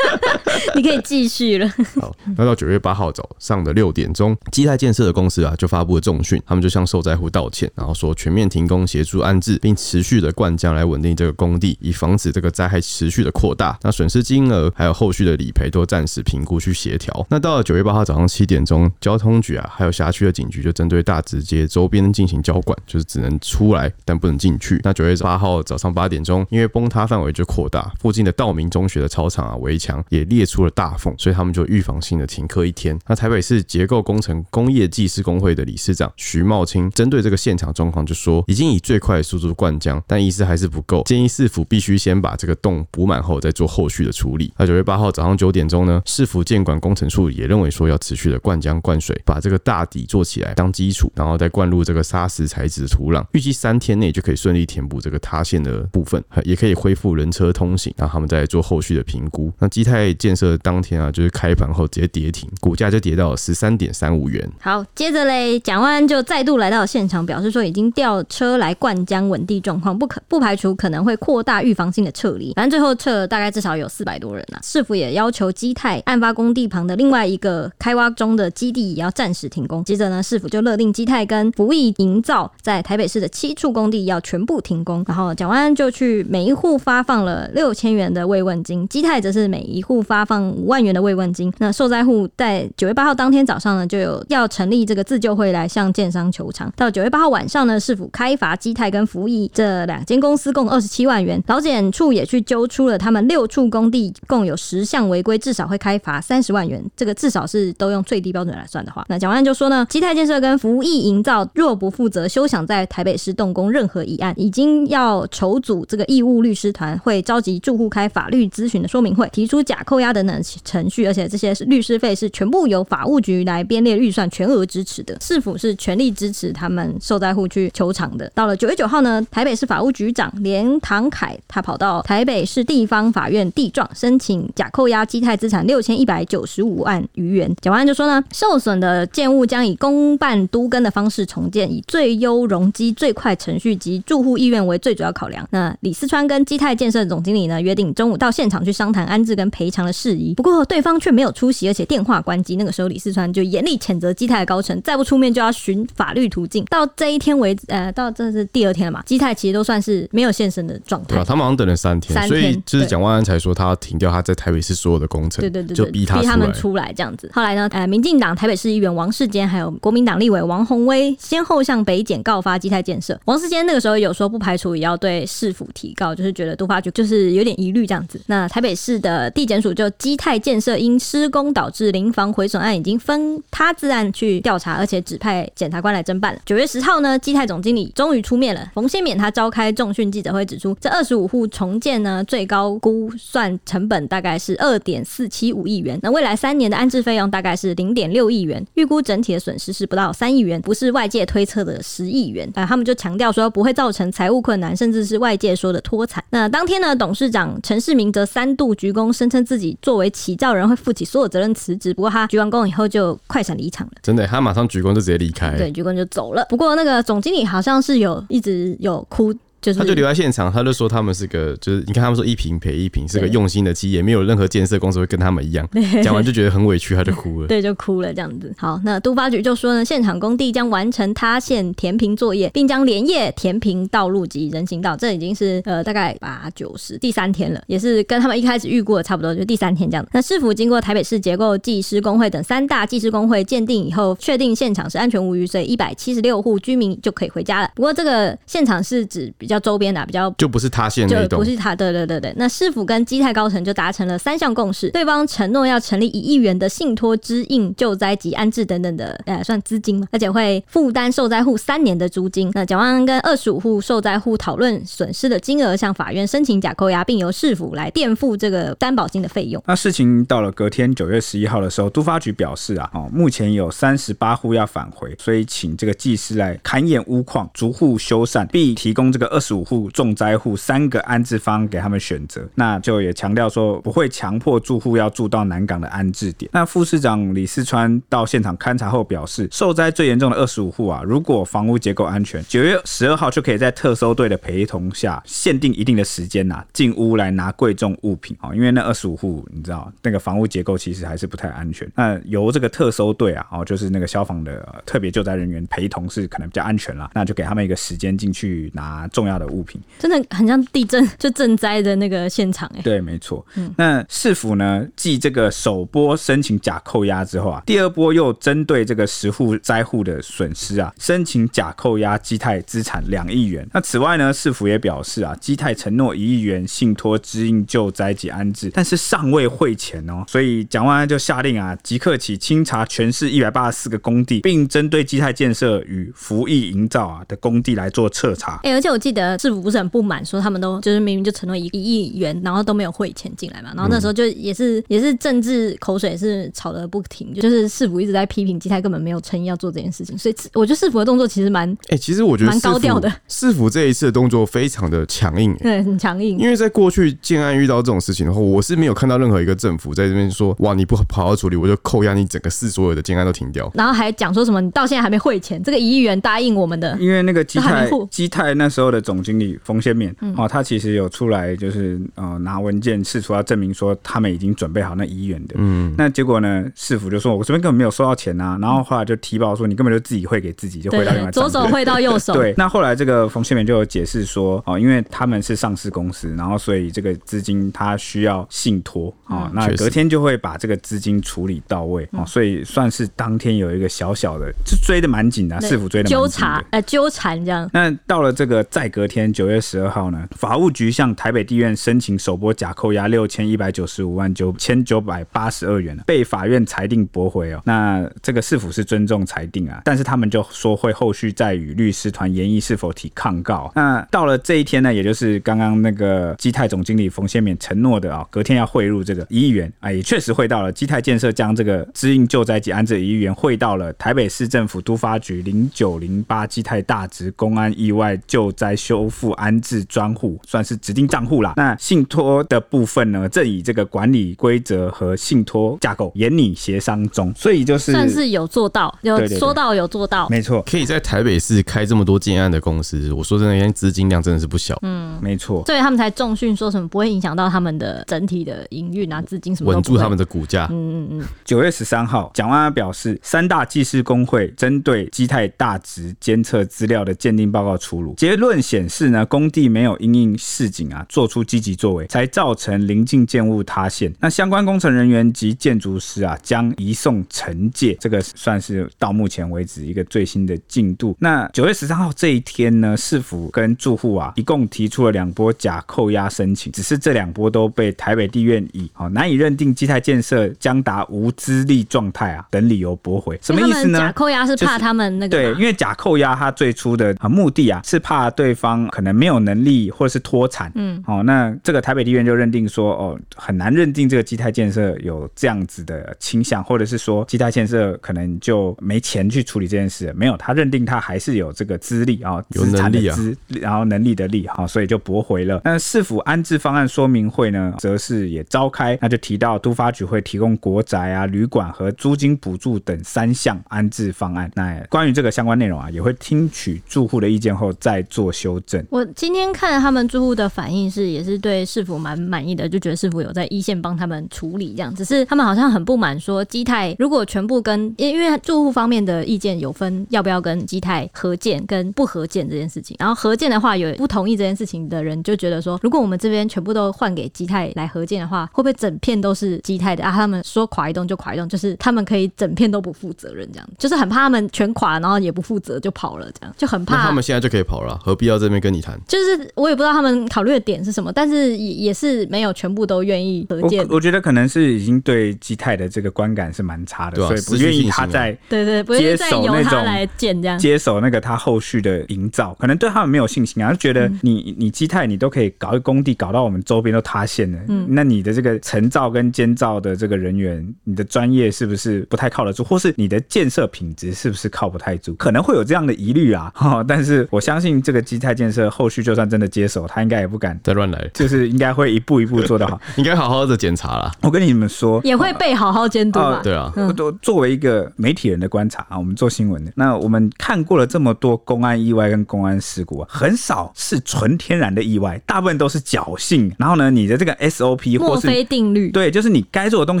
[0.76, 1.68] 你可以继续了。
[2.00, 13.78] 好，那到九月八号早上的六点钟，基泰建设的公司啊就发布了重讯，他们就向受灾户道歉，然后说全面停工，协助安置，并持续的灌浆来稳定这个工地，以防止这个灾害持续的扩大。
[13.82, 17.26] 那损失金额还有后续的理赔都暂时评估去协调。
[17.30, 18.01] 那到了九月八号。
[18.04, 24.80] 早上七点钟，交通局啊，还有辖区的警局就针对大直街周边进行交管，就是只能出来，但不能进去。
[24.82, 32.98] 那九月八号早上八点钟，因为崩塌范围就扩大，附近的道明中学的操场啊围墙也裂出了大缝，所以他们就预防性的停课一天。
[33.06, 44.52] 那台北市结构工程工业技师工会的理事长徐茂清针对这个现场状况就说，已经以最快的速度灌浆，但意思还是不够，建议市府必须先把这个洞补满后再做后续的处理。
[44.58, 48.02] 那九月八号早上九点钟呢，市府建管工程处也认为说要。
[48.02, 57.94] 持续的灌浆灌水，把这个大底做起来当基础，然后再灌入这个砂石材质的土壤，预计三天内就可以顺利填补这个塌陷的部分，也可以恢复人车通行。
[57.96, 59.52] 然后他们再做后续的评估。
[59.60, 64.50] 那基泰建设当天啊，就是开盘后直接跌停，股价就跌到了十三点三五元。
[64.60, 72.52] 好，接着嘞，蒋万安就再度来到现场，表示说已经调车来灌浆稳定状况，不可不排除可能会扩大预防性的撤离。
[72.54, 74.58] 反正最后撤了大概至少有四百多人啊。
[74.60, 77.92] 市府也要求基泰案发工地旁的另外一个开。
[77.92, 79.84] 挖中的基地也要暂时停工。
[79.84, 85.04] 接着呢，市府就勒令基泰跟福义营造在台北市的七处工地要全部停工。
[85.06, 91.52] 然后蒋万安就去每一户发放了六千元的慰问金，基泰则是每一户发放五万元的慰问金。
[91.58, 96.72] 那受灾户在九月八号当天早上呢，就有要成立这个自救会来向建商求偿。
[96.74, 101.38] 到九月八号晚上呢，市府开罚基泰跟福义这两间公司共二十七万元。
[101.46, 106.82] 劳检处也去揪出了他们六处工地共有十项违规，至少会开罚三十万元。
[106.96, 107.71] 这个至少是。
[107.74, 125.16] 都用最低标准来算的话，那蒋万就说呢，基泰建设跟福义营造若不负责休想在台北市动工任何一案，已经要筹组这个义务律师团，会召集住户开法律咨询的说明会，提出假扣押等等程序，而且这些律师费是全部由法务局来编列预算，全额支持的。
[125.20, 128.30] 市府是全力支持他们受灾户去求偿的。
[128.34, 137.54] 到了九月九号呢，台北市法务局长连唐凯他跑到台北市地方法院递状，申请假扣押基泰资产六千一百九十五万余元。
[137.62, 145.46] 蒋万安就说呢，受损的建物将以公办都更的方式重建，以最优容积、最快程序及住户意愿为最主要考量。
[145.52, 150.34] 那李四川跟基泰建设总经理呢，约定中午到现场去商谈安置跟赔偿的事宜。
[150.34, 152.56] 不过对方却没有出席，而且电话关机。
[152.56, 156.64] 那个时候李四川就严厉谴责基泰的高层，再不出面就要寻法律途径。
[156.64, 161.10] 到这一天为止，呃，到这是第二天了嘛，基泰其实都算是没有现身的状态。
[161.10, 167.30] 对啊，他们好像等了三天，所以就是蒋万安才说他要停掉他在台北市所有的工程，对对对，就逼他逼他们出来这样子。
[167.42, 167.68] 后来呢？
[167.72, 173.20] 呃，民进党台北市议员王世坚，还有国民党立委王鸿薇，先后向北检告发基泰建设。
[173.24, 178.20] 王世坚那个时候有说不排除也要对市府提告，就是觉得都发局就是有点疑虑这样子。
[178.28, 186.40] 那台北市的地检署就基泰建设因施工导致临房毁损案，已经分他自案去调查，而且指派检察官来侦办了。
[186.46, 188.70] 九月十号呢，基泰总经理终于出面了。
[188.72, 195.98] 冯先勉他召开重讯记者会，指出这二十五户重建呢，最高估算成本大概是二点四七五亿元。
[196.04, 202.46] 那未来三年的安置费用大概是零点六亿元，预估整体的损失是不到三亿元，不是外界推测的十亿元。
[202.54, 206.22] 啊，他们就强调说不会造成财务困难，甚至是外界说的脱产。
[206.28, 211.94] 那当天呢，董事长陈世明则三度鞠躬，声称自己作为起造人会负起所有责任，辞职。
[211.94, 213.92] 不过他鞠完躬以后就快闪离场了。
[214.02, 216.44] 真的，他马上鞠躬就直接离开，对，鞠躬就走了。
[216.50, 219.34] 不过那个总经理好像是有一直有哭。
[219.62, 225.66] 就是他就留在现场，他就说他们是个，就是你看他们说一瓶赔一瓶，是个用心的企业，没有任何建设公司会跟他们一样。
[226.02, 227.46] 讲完就觉得很委屈，他就哭了。
[227.46, 228.52] 对，就哭了这样子。
[228.58, 234.96] 好，那都发局就说呢，现场工地将完成塌陷填平作业，并将连夜填平道路及人行道。
[234.96, 240.10] 这已经是呃大概八九十第三天了，也是跟他们一开始预估的差不多，就第三天这样子。
[240.12, 247.70] 那市府经过台北市结构技师工会等三大技师工会鉴定以后，确定现场是安全无虞，所以一百七十六户居民就可以回家了。
[247.76, 252.32] 不过这个现场是指比较周边的、啊，比较就不是塌陷那栋，就不是他，对对对对。
[252.36, 262.50] 那市府跟基泰高层就达成了三项共识，对方承诺要成立一亿元的信托支应救灾及安置等等的，呃，算资金嘛，而且会负担受灾户三年的租金。
[262.54, 269.62] 那蒋万安跟二十五户受灾户讨论损失的金额，向法院申请假扣押，并由市府来垫付这个担保金的费用。
[269.66, 282.48] 那事情到了隔天九月十一号的时候，都发局表示啊，哦，目前有三十八户要返回，所以请这个技师来勘验屋况，逐户修缮，并提供这个二十五户重灾户三个安置方给他们选择。
[282.54, 286.48] 那就也强调说，不会强迫住户要住到南港的安置点。
[286.54, 298.54] 那副市长李四川到现场勘察后表示，受灾最严重的二十五户啊，如果房屋结构安全，九月十二号就可以在特搜队的陪同下，限定一定的时间呐、啊，进屋来拿贵重物品啊。
[298.54, 301.90] 因为那二十五户，你知道那个房屋结构其实还是不太安全。
[301.96, 307.10] 那由这个特搜队啊，哦，就是那个消防的特别救灾人员陪同是可能比较安全啦。
[307.14, 312.82] 那就给他们一个时间进去拿重要的物品，真的很像地震就赈灾的那个现场哎、欸。
[312.82, 313.44] 对，没错。
[313.54, 323.66] 嗯，那市府呢，继这个首波申请假扣押之后啊，第二波又针对这个十户灾户的损失啊，申请假扣押基泰资产两亿元。
[323.72, 338.56] 那此外呢，市府也表示啊，基泰承诺一亿元信托支应救灾及安置，但是尚未汇钱哦，所以蒋万安就下令啊，即刻起清查全市一百八十四个工地，并针对基泰建设与服役营造啊的工地来做彻查。
[338.62, 353.12] 哎、欸，而且我记得市府不是很不满，说他们都就是明明就承诺一一亿元，然后都没有汇钱进来嘛，然后那时候就也是、嗯、也是政治口水是吵得不停，就是市府一直在批评基泰根本没有诚意要做这件事情，所以我觉得市府的动作其实蛮哎、欸，其实我觉得蛮高调的。
[353.28, 356.38] 市府这一次的动作非常的强硬、欸，对，很强硬。
[356.38, 397.68] 因为在过去建案遇到这种事情的话，我是没有看到任何一个政府在这边说，哇，你不好好处理，我就扣押你整个市所有的建案都停掉，然后还讲说什么你到现在还没汇钱，这个一亿元答应我们的，因为那个基泰基泰那时候的总经理冯先勉、嗯、哦，他其实有出来就是呃拿文件试图要证明说他们已经准备好那一亿元的，嗯，那结果呢，市府就说我这边根本没有收到钱啊，然后后来就提报说你根本就自己汇给自己，就汇到另外左手汇到右手，对，那后来这个冯先勉就有解释说哦，因为他们是上市公司，然后所以这个资金他需要信托啊、哦，那隔天就会把这个资金处理到位哦，所以算是当天有一个小小的就追的蛮紧的，市府追得蛮紧的，纠缠呃纠缠这样。
[397.72, 407.62] 那到了这个再隔天九月十二号呢，法务局向台北地院申请首波假扣押六千一百九十五万九千九百八十二元，被法院裁定驳回哦。
[407.64, 413.72] 那这个是否是尊重裁定啊，但是他们就说会后续再与律师团研议是否提抗告。
[413.74, 420.70] 那到了这一天呢，也就是刚刚那个基泰总经理冯先勉承诺的啊，隔天要汇入这个一亿元啊，也确实汇到了。
[420.70, 431.54] 基泰建设将这个支应救灾及安置一亿元汇到了台北市政府都发局零九零八基泰大直公安意外救灾修复安置专户，算是指定账户啦。
[431.56, 440.60] 那信托的部分呢，正以这个管理规则和信托架构严拟协商中，所以就是算是有做到，有说到有做到，没错。
[440.62, 444.76] 可以在台北市开这么多建案的公司，我说真的，因为资金量真的是不小。
[444.82, 445.62] 嗯，没错。
[445.66, 450.66] 所以他们才重训说什么不会影响到他们的整体的营运啊，资金什么稳住他们的股价。
[450.70, 451.24] 嗯嗯嗯。
[451.44, 464.10] 九月十三号，蒋万安表示，三大技师工会针对基泰大值监测资料的鉴定报告出炉，结论显示呢，工地没有因应市井啊做出积极作为，才造成临近建物塌陷。
[464.18, 467.94] 那相关工程人员及建筑师啊，将移送惩戒。
[468.00, 471.14] 这个算是到目前为止一个最新的进度。
[471.18, 483.38] 那九月十三号这一天呢，市府跟住户啊，一共提出了两波假扣押申请，只是这两波都被台北地院以好难以认定基泰建设将达无资力状态啊等理由驳回。
[483.42, 483.98] 什么意思呢？
[483.98, 490.70] 假扣押是怕他们那个、就是、对，因为假扣押它最初的啊目的啊是怕对方可能没有能力或者是脱产。
[490.76, 500.12] 嗯，哦，那这个台北地院就认定说哦很难认定这个基泰建设有这样子的倾向，或者是说基泰建设可能就没钱去处理这件事。
[500.16, 503.18] 没有，他认定他还是有这个资历啊，有能力啊，
[503.60, 505.60] 然后能力的力哈，所以就驳回了。
[505.64, 514.50] 那市府安置方案说明会呢，则是也召开，那就提到都发局会提供国宅啊、旅馆和租金补助等三项安置方案。
[514.54, 518.84] 那关于这个相关内容啊，也会听取住户的意见后再做修修正。
[518.90, 524.94] 我今天看了他们住户的反应是，也是对市府蛮满意的，就觉得市府有在一线帮他们处理这样。
[524.94, 532.96] 只是他们好像很不满，说基泰如果全部跟，因因为住户方面的意见有分，要不要跟基泰合建跟不合建这件事情。
[532.98, 540.12] 然后合建的话，有不同意这件事情的人就觉得说，如果我们这边全部都换给基泰来合建的话，会不会整片都是基泰的啊？
[540.12, 547.02] 他们说垮一栋就垮一栋，就是他们可以整片都不负责任这样，就是很怕他们全垮，然后也不负责就跑了这样，就很怕。
[547.02, 549.00] 他们现在就可以跑了，何必要这边跟你谈？
[549.08, 553.86] 就是我也不知道他们考虑的点是什么，但是也也是没有全部都愿意合建。
[553.88, 575.14] 我，觉得可能是已经对基泰的这个观感是蛮差的，啊、所以不愿意他在对对，不愿意再由他来建这样，接手那个他后续的营造，可能对他们没有信心啊，就觉得你你基泰你都可以搞一工地，搞到我们周边都塌陷了，嗯，那你的这个承造跟建造的这个人员，你的专业是不是不太靠得住，或是你的建设品质是不是靠不太住？
[575.14, 584.12] 可能会有这样的疑虑啊，哈，但是我相信这个基泰建设后续就算真的接手，他应该也不敢再乱来，就是应该会一步一步做得好， 应该好好的检查啦。
[584.22, 586.42] 我跟你们说，也会被好好监督吧、呃。
[586.42, 596.52] 对啊，都、嗯、作为一个媒体人的观察啊，我们做新闻的，那我们看过了这么多公安意外跟公安事故啊，很少是纯天然的意外，大部分都是侥幸。
[596.58, 600.00] 然后呢，你的这个 SOP 或是墨菲定律，对，就是你该做的东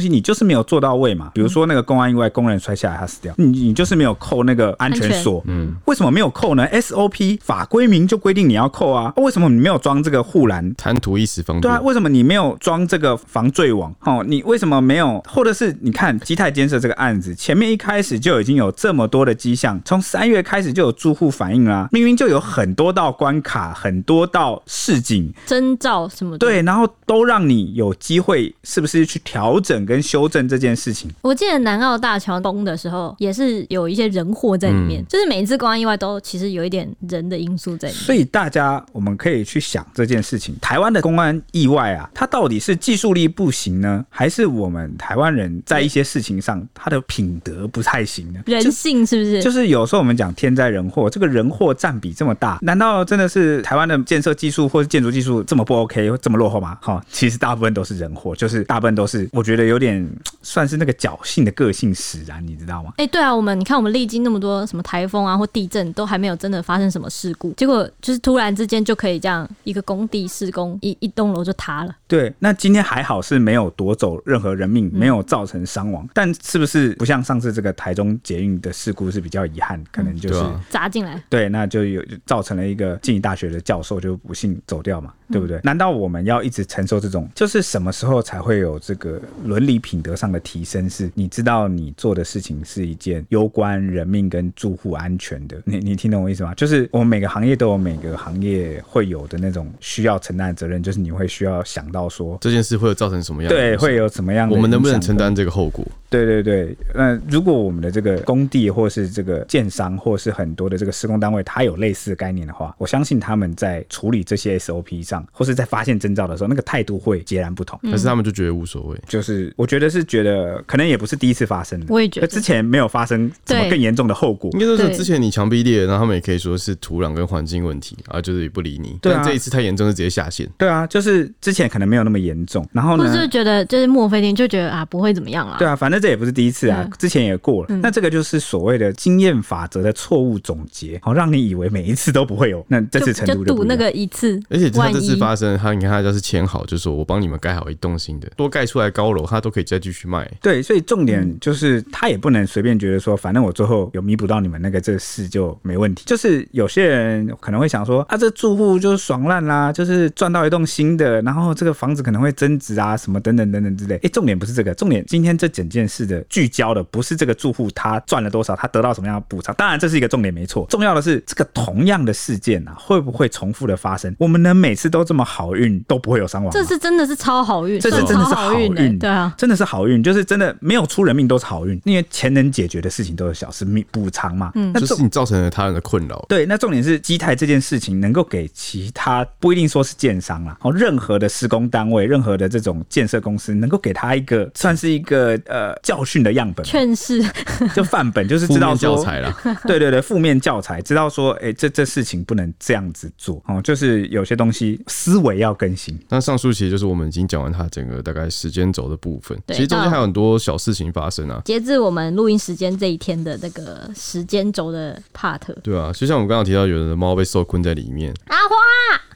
[0.00, 1.30] 西，你就是没有做到位嘛。
[1.34, 10.72] 比如说那个公安意外，工人摔下来他死掉，你你就是没有扣那个安全锁，嗯，为什么没有扣呢？SOP 法规明就规定你要扣啊，为什么你没有装这个护栏？
[10.76, 11.62] 贪图一时方便。
[11.62, 13.92] 对啊，为什么你没有装这个防坠网？
[14.02, 15.20] 哦，你为什么没有？
[15.28, 31.10] 或者是你看基泰建设这个案子，前面一开始就已经有这么多的迹象，从三月开始就有住户反映啦、啊，明明就有很多道关卡，很多道市警征兆什么的，对，然后都让你有机会，是不是去调整跟修正这件事情？
[31.22, 38.01] 我记得南澳大桥崩的时候，也是有一些人祸在里面，嗯、就是每一次公安意外都其实有一点人的因素在里面。
[38.02, 48.40] 所以大家我们可以去想这件事情，台湾的公安意外啊，它到底是技术力不行呢，还是我们台湾人在一些事情上他的品德不太行呢？
[48.46, 49.40] 人性是不是？
[49.40, 56.76] 就是有时候我们讲天灾人祸，这个人祸占比这么大，难道真的是台湾的建设技术或是建筑技术这么不 OK，这么落后吗？
[56.80, 60.04] 哈，其实大部分都是人祸，就是大部分都是我觉得有点
[60.42, 62.90] 算是那个侥幸的个性使然，你知道吗？
[62.96, 71.94] 哎、欸，对啊，我们你看我们历经那么多什么台风啊或地震，都还没有真的发生什么事故，结果就是突然之间就可以这样一个工地施工，一一栋楼就塌了。
[72.06, 85.58] 对，那今天还好是没有夺走任何人命，没有造成伤亡，嗯、但是不是不像上次这个台中捷运的事故是比较遗憾，可能就是砸进来，对，那就有造成了一个静宜大学的教授就不幸走掉嘛，对不对？
[85.58, 87.28] 嗯、难道我们要一直承受这种？
[87.34, 90.88] 就是什么时候才会有这个伦理品德上的提升？
[90.88, 96.52] 是你知道你做的事情是一件攸关人命跟住户安全的，你你听懂我意思吗？
[96.54, 103.56] 就是我们每个行业都有每个行业会有的那种需要承担的责任，就是你会需要想到说这件事会有造成什么样的？
[103.56, 104.54] 对，会有什么样的？
[104.54, 105.84] 我们能不能承担这个后果？
[106.08, 117.80] 对对对，那如果我们的这个工地或是这个建商或是很多的这个施工单位，它有类似的概念的话，我相信他们在处理这些 SOP 上，或是在发现征兆的时候，那个态度会截然不同。
[117.84, 124.50] 可是他们就觉得无所谓，就是我觉得是觉得可能也不是第一次发生的，我也觉得之前没有发生什么更严重的后果。
[124.52, 128.98] 应该说是之前你墙壁裂，然后他们也可以说是土壤跟环境问题啊，就是也不理你。
[129.00, 130.48] 对啊，但这一次太严重，就直接下线。
[130.58, 135.56] 对啊，就是之前可能没有那么严重，然后呢，就是觉得就是墨菲定律就觉得啊不会怎么样了。
[135.58, 136.88] 对啊，反正这也不是第一次啊。
[136.98, 150.30] 之前也过了，嗯、那这个就是所谓的经验法则的错误总结，好让你以为每一次都不会有，那这次程度就赌那个一次，而且他这次发生，他你看他要是签好，就是说我帮你们盖好一栋新的，多盖出来高楼，他都可以再继续卖。
[150.40, 156.04] 对，所以重点就是他也不能随便觉得说，反正我最后有弥补到你们那个这个事就没问题。
[156.06, 163.94] 就是有些人可能会想说啊，这住户就是爽烂啦，就是赚到一栋新的，然后这个房子可能会增值啊，什么等等等等之类。
[164.02, 166.72] 哎，重点不是这个，重点今天这整件事的聚焦。
[166.72, 169.54] 的不是这个住户他赚了多少，他得到什么样的补偿？
[169.56, 170.64] 当然这是一个重点，没错。
[170.70, 174.14] 重要的是这个同样的事件啊，会不会重复的发生？
[174.18, 176.50] 我们能每次都这么好运，都不会有伤亡？
[176.50, 184.50] 这是真的是超好运，这是真的是好运，欸，对啊，真的是好运，就是真的没有出人命都是好运，因为钱能解决的事情都是小事，补偿嘛。
[184.54, 186.24] 嗯，那就是你造成了他人的困扰。
[186.28, 197.22] 对，那重点是基泰这件事情能够给其他不一定说是建商啦，哦，任何的施工单位，任何的这种建设公司，能够给他一个算是一个呃教训的样本，劝世。
[197.74, 199.32] 就范本，就是知道教材了。
[199.66, 203.60] 对对对，负面教材，知道说，哎、欸，这这事情不能这样子做哦。
[203.62, 205.98] 就是有些东西思维要更新。
[206.08, 209.38] 那上述其实就是我们已经讲完它整个大概时间轴的部分。
[209.48, 211.40] 其实中间还有很多小事情发生啊。
[211.44, 215.40] 截至我们录音时间这一天的那个时间轴的 part。
[215.62, 218.14] 对啊，就像我们刚刚提到，有人的猫被受困在里面。
[218.28, 218.54] 阿花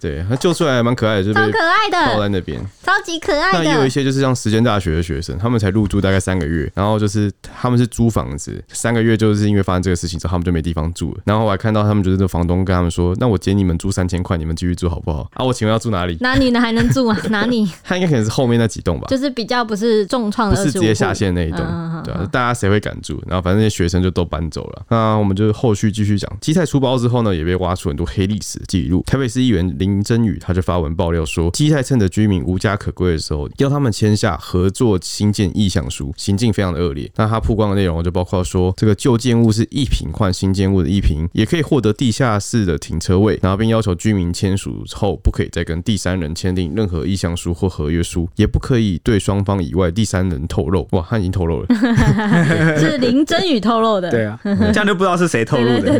[0.00, 2.60] 对，他救出来还蛮可爱的，就被超可爱的，抱在那边。
[2.84, 3.58] 超级可爱的。
[3.62, 11.20] 那也有一些就是像时间大学的学生，他们才入住大概三个月，然后就是他们是租房子，三个月就是因为发生这个事情之后，他们就没地方住了。
[11.24, 16.18] 然后我还看到他们就是这房东跟他们说：“那我减你们租三千块，你们继续住好不好？”啊，我请问要住哪里？
[16.20, 16.60] 哪里呢？
[16.60, 17.16] 还能住啊？
[17.30, 17.68] 哪里？
[17.82, 23.22] 他应该可能是后面那几栋吧，就是比较不是重创的，不是直接下线那一栋，嗯、对啊，大家谁会敢住？
[23.26, 24.82] 然后反正那些学生就都搬走了。
[24.90, 29.04] 那我们就后续继续讲，基泰出包之后呢，也被挖出很多黑历史记录。
[29.06, 37.10] 台北市议员林真宇他就发文爆料说，基泰趁着居民无家可归的时候，要他们签下合作新建意向书，行径非常的恶劣。
[37.16, 50.88] 那他曝光的内容就包括说，这个旧建物是一平换新建物的一平，也可以获得地下室的停车位，然后并要求居民签署后不可以再跟第三人签订任何意向书或合约书，也不可以对双方以外第三人透露。
[50.92, 51.66] 哇，他已经透露了，
[52.78, 54.10] 是林真宇透露的。
[54.10, 55.98] 对啊， 这样就不知道是谁透露的。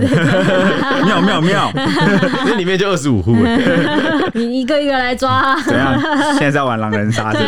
[1.04, 1.70] 妙妙 妙，
[2.46, 3.56] 那里面就二十五户了。
[4.34, 5.56] 你一个一个来抓。
[5.62, 6.00] 怎样？
[6.32, 7.42] 现在在玩狼人杀对？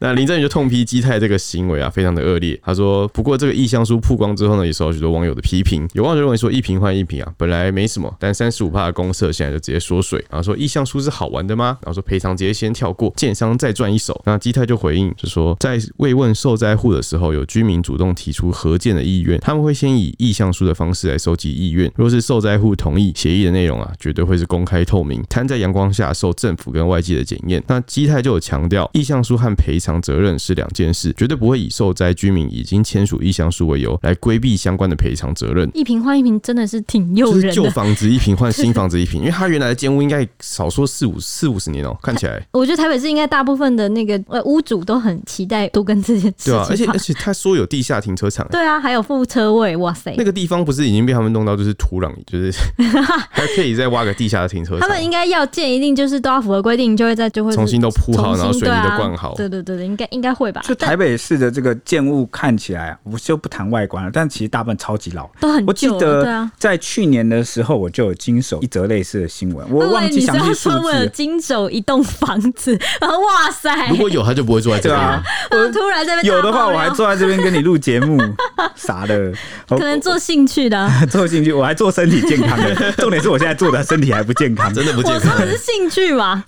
[0.00, 2.58] 那林振宇就痛批基泰这个行为啊，非常的恶劣。
[2.62, 5.88] 他说，不过这个意向书曝光之后呢，也受到许多网友的批评。
[5.94, 10.24] 有网友认为说，一瓶换一瓶啊，本来没什么，但三十五帕的公社现在就直接缩水。
[10.30, 11.78] 然后说意向书是好玩的吗？
[11.82, 14.20] 然后说赔偿直接先跳过，建商再赚一手。
[14.24, 21.90] 那基泰就回应，就说在慰问受灾户的时候，有居民主动提出合建的意愿，他们会先以意向书的方式来收集意愿。
[21.96, 27.62] 若是受灾户同意，协议的内容啊，绝对会是公开透明，摊在阳光下，受政府跟外界的检验。
[27.66, 35.70] 那基泰就有强调，意向书和赔偿责任是两件事，绝对不会以受灾居民已经签署意向书为由来规避相关的赔偿责任。
[35.74, 42.44] 一平换一平真的是挺诱人的，旧房子一平换新房子一平，因为他原来的建屋应该少说四五四五十年哦、喔，看起来。
[42.52, 46.52] 我觉得台北市应该大部分的那个呃屋主都很期待都跟这件事情。
[46.52, 48.46] 对啊，而且而且他说有地下停车场。
[48.48, 52.52] 对啊，还有副车位，哇塞，那个地方不是已经被他们弄到就是土壤，就是
[53.30, 54.80] 还可以再挖个地下的停车场。
[54.80, 59.34] 他们应该要建，一定就是都要符合规定，就会在就会重新都铺好，然后水泥都灌好。
[59.34, 60.60] 对对对对，应该应该会吧。
[60.64, 65.64] 就台北市的这个建物看起来，我就不谈外观了，但其实大部分超级老，都很。
[65.66, 71.10] 我记得在去年的时候，我就有经手一则类似的新闻，我忘记详细数字。
[71.12, 75.22] 经手一栋房子，然 后哇塞，如果有他就不会坐在这边。
[75.50, 78.18] 我突然这边有的话，我还坐在这边跟你录节目，
[78.74, 79.32] 啥的。
[79.68, 82.92] 可能做兴趣的，做兴趣，我还做身体健康的。
[82.92, 85.32] 重点是我现在做的身体还不健康，真的不健康。
[85.32, 86.44] 我说的是兴趣嘛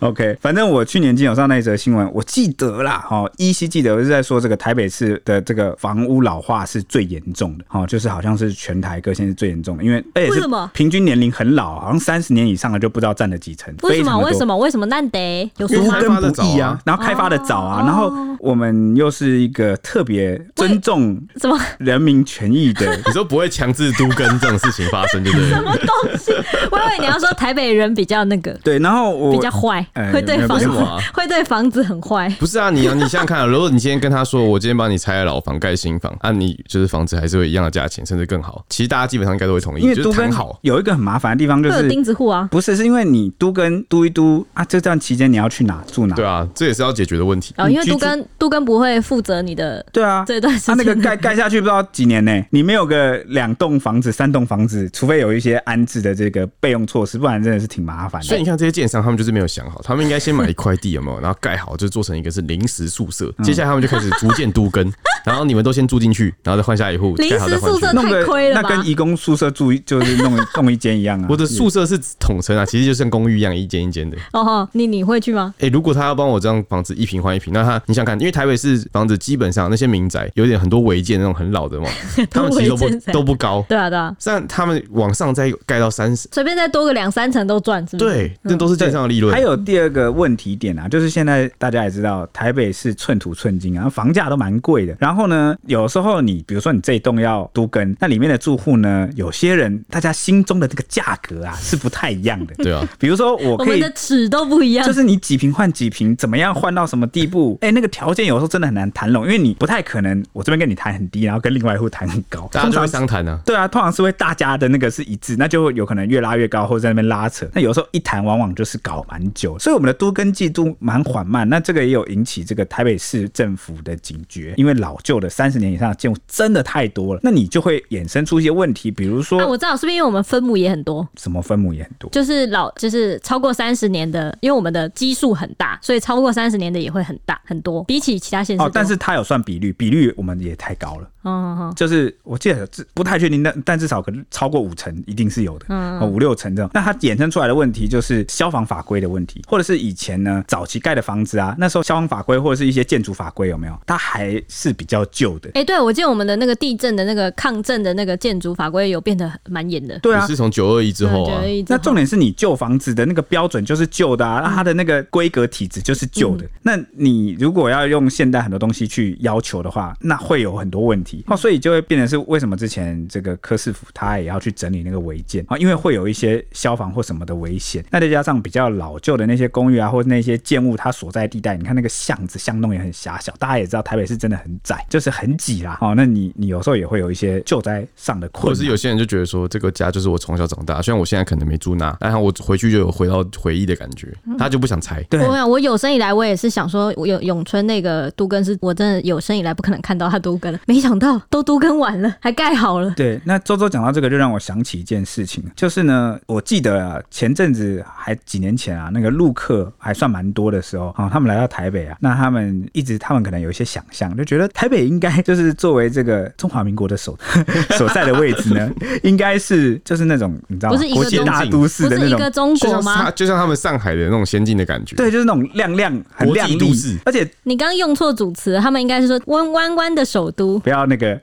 [0.00, 13.74] ？OK，反正我去年经手上那一则新闻，我记得啦，哈，依稀记得我是在说这个台北市的这个房屋老化是最严重的，哈，就是好像是全台各县是最严重的，因为而且是平均年龄很老，好像三十年以上的就不知道占了几成。
[13.82, 14.18] 为什么？
[14.18, 14.56] 为什么？
[14.56, 14.86] 为什么？
[14.86, 25.48] 那得有都更不易啊，然后开发的早啊，然后我们又是一个特别尊重什么人民权益的， 你说不会强制都跟这种事情发生，对不对？
[25.48, 26.32] 什么东西？
[26.70, 30.68] 我以为你要说台北人比较那个，对，然后我比较坏，会对房子
[31.12, 32.28] 会对房子很坏。
[32.38, 38.64] 不是啊，你啊，你想想看啊，如果你今天跟他说，我今天帮你拆了老房盖新房，啊，你就是房子还是会一样的价钱，甚至更好。
[38.68, 40.58] 其实大家基本上应该都会同意，因为都跟好。
[40.62, 46.14] 有一个很麻烦的地方就是钉子户啊，不是，是因为你都跟都一都啊，这段期间你要去哪住哪？
[46.14, 47.54] 对啊，这也是要解决的问题。
[47.56, 58.26] 哦，因为都跟都跟不会负责你的，对啊，这段时间他那个盖盖下去不知道几年呢，你没有个两栋房子、三栋房子，除非有一些安置的这个备用措施，不然真的是挺麻烦的。
[58.26, 61.20] 所以你看这些建商，他们就是没有想好，他们应该先买一块地，有没有？
[61.20, 63.32] 然后盖好，就做成一个是临时宿舍。
[63.42, 64.92] 接下来他们就开始逐渐都更，
[65.24, 67.14] 然后你们都先住进去，然后再换下一户。
[67.16, 71.26] 临时宿舍太亏了，那跟义工宿舍住就是弄 弄一间一样啊。
[71.28, 74.16] 我的宿舍是统称啊，其实就像公寓一样，一间一间的。
[74.32, 75.54] 哦，你你会去吗？
[75.58, 81.88] 哎，如果他要帮我这样房子一平换一平，那他你想看，因为台北市房子基本上那些民宅有点很多违建那种很老的嘛，
[82.30, 83.64] 他们其实都不都不高。
[83.68, 88.10] 对啊对啊，但他们往上再盖到三十，随便再多个两三层都赚，是不是？
[88.10, 89.32] 对，这都是建商的利润。
[89.32, 94.94] 还有第二个问题点啊，就是现在大家也知道，台北是寸土寸金啊，房价都蛮贵的。
[94.98, 102.54] 然后呢，有时候你比如说你这一栋要都跟，那里面的住户呢，有些人大家心中的这个价格啊是不太一样的。
[102.62, 107.56] 对啊，比如说我可以，我们的尺都不一样，就是你几平换几平，怎么样换到什么地步？
[107.60, 113.40] 哎、欸，那个条件有时候真的很难谈拢，因为你不太可能我这边跟你谈很低，然后跟另外一户谈很高，大家就会商谈呢。
[113.44, 117.48] 对啊，通常是会大家的那个是一致，那就有可能越拉越高，或者在那边拉扯。
[117.52, 121.48] 那有时候一谈往往就是搞蛮久，所以我们的都跟季度蛮缓慢。
[121.48, 131.06] 那这个也有引起这个台北市政府的警觉，因为老旧的三十年以上的建筑真的太多了，那你就会衍生出一些问题，比如说，啊、我知道是不是因为我们分母也很多？
[131.16, 132.10] 什么分母也很多？
[132.10, 138.62] 就是老就是超过三十年的，因为我们的基数很大，所以超过三十年的也会很大很多，比起其他县市。
[138.62, 141.02] 哦，但是它有算比率，比率我们也太高了。
[141.02, 146.70] 嗯哦,哦，就是我记得不太确定，但但至少可能超过五成一定是有的，嗯，五六层这种。
[146.72, 153.76] 那它衍生出来的问题就是消防法规的问题，或者是以前呢早期盖的房子啊，那时候消防法规或者是一些建筑法规有没有？
[153.86, 155.48] 它还是比较旧的。
[155.50, 159.98] 哎、欸，对，我记得我们的那个地震的那个抗震的那个建筑法规有变得蛮严的。
[159.98, 161.42] 对啊，是从九二一之后啊。
[161.68, 166.44] 那重点是你旧房子的那个标准就是旧的啊，那、嗯、它的那个规格体质就是旧的。
[166.44, 171.24] 嗯、那你如果要用现代很多东西去要求的话，那会有很多问题。
[171.26, 177.84] 哦，所以就会变成是为什么之前这个柯市府他也要去整理那个违建啊，因为会有一些消防或什么的危险。
[177.90, 183.32] 那再加上比较老旧的那些公寓啊，或者那些建物它所在地带，你看那个巷子巷弄也很狭小。
[183.38, 185.78] 大家也知道台北是真的很窄，就是很挤啦。
[185.80, 188.48] 哦，那你你有时候也会有一些救灾上的困难。
[188.48, 195.02] 或者是有些人就觉得说，这个家就是我从小长大，虽然我现在可能没住那，但我回去就有回到回忆的感觉，他就不想拆。
[195.10, 202.90] 对，我想我有生以来我也是想说，我有永春那个都根是我真的有生以来不可能看到他都根了，没想到都都根完了，还盖好了。
[202.96, 205.93] 对，那周周讲到这个，就让我想起一件事情，就是呢，
[206.26, 217.16] 我记得啊，前阵子还几年前啊，那个陆客还算蛮多的时候啊，他们来到台北啊，那他们一直他们可能有一些想象，就觉得台北应该就是作为这个中华民国的首
[217.76, 218.70] 所在的位置呢，
[219.02, 220.78] 应该是就是那种你知道吗？
[220.94, 223.10] 国际大都市的那种，不是一个中国吗？
[223.12, 231.18] 就像他们上海的那种先进的感觉，对，就是那种亮亮很亮丽都市，而且你刚刚用错主词，他们应该是说弯弯弯的首都，不要那个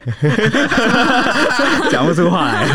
[1.91, 2.67] 讲不出话来。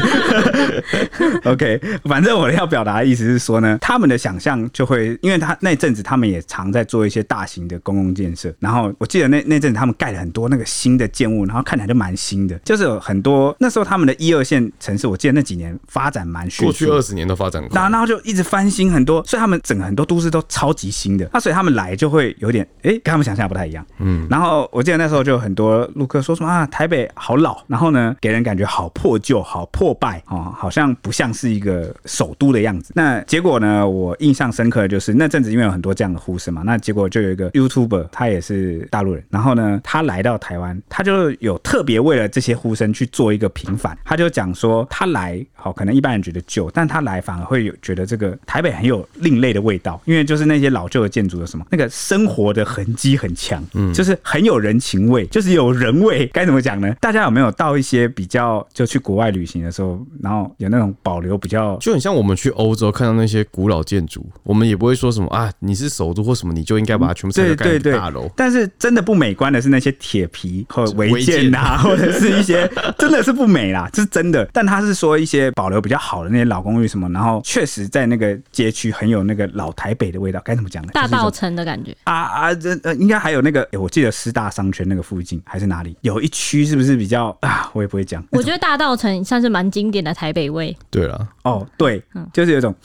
[1.45, 32.93] OK， 反正我要表达的意思是说呢，他们的想象就会，因为他那阵子他们也常在做一些大型的公共建设，然后我记得那那阵子他们盖了很多那个新的建物，然后看起来就蛮新的，就是有很多那时候他们的一二线城市，我记得那几年发展蛮迅速，过去二十年都发展过，然后就一直翻新很多，所以他们整个很多都市都超级新的，那所以他们来就会有点哎、欸，跟他们想象不太一样，嗯，然后我记得那时候就有很多陆客说什么啊，台北好老，然后呢给人感觉好破旧、好破败哦，好像不像是一个首都的样子。
[32.95, 56.27] 那结果呢，我印象深刻的就是那阵子因为有很多这样的呼声嘛，那结果就有一个 YouTuber，他也是大陆人，然后呢，他来到台湾，他就有特别为了这些呼声去做一个平反，他就讲说他来好，可能一般人觉得旧，但他来反而会有觉得这个台北很有另类的味道，因为就是那些老旧的建筑有什么那个生活的痕迹很强，嗯，就是很有人情味，就是有人味。
[56.33, 56.95] 该怎么讲呢？
[57.01, 68.31] 大家有没有到一些比较就去国外旅行的时候，然后有那种保留比较，就很像我们去欧洲看到那些古老建筑，我们也不会说什么啊，你是首都或什么，你就应该把它全部拆掉盖大楼。
[68.37, 74.49] 但是真的不美观的是那些铁皮和违建呐，或者是一些 真的是不美啦，这是真的。
[74.53, 80.41] 但他是说一些保留比较好的那些老公寓什么，然后确实在那个街区很有那个老台北的味道。
[80.45, 80.91] 该怎么讲呢？
[80.93, 87.71] 大道城的感觉啊啊，这呃应该还有那个、欸，我记得师大商圈那个附近还是哪里有一区，是不是比较啊？
[87.73, 88.23] 我也不会讲。
[88.33, 90.77] 我觉得大道城算是蛮经典的台北味。
[90.91, 92.03] 对了，哦 对，
[92.33, 92.75] 就是有种。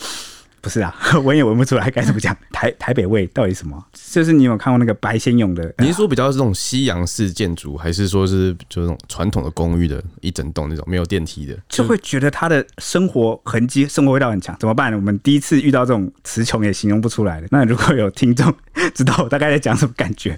[0.63, 0.95] 不是啊，
[1.25, 2.37] 闻也闻不出来，该怎么讲？
[2.53, 3.83] 台台北味到底什么？
[4.11, 5.73] 就是你有看过那个白先勇的？
[5.79, 11.57] 你是说比较是这种西洋式建筑，还是说是就那种传统的公寓的一整栋那种没有电梯的？
[11.67, 14.55] 就会觉得他的生活痕迹、生活味道很强。
[14.59, 14.97] 怎么办呢？
[14.97, 17.47] 我们第一次遇到这种词穷也形容不出来的。
[17.49, 18.53] 那如果有听众
[18.93, 20.37] 知道我大概在讲什么感觉，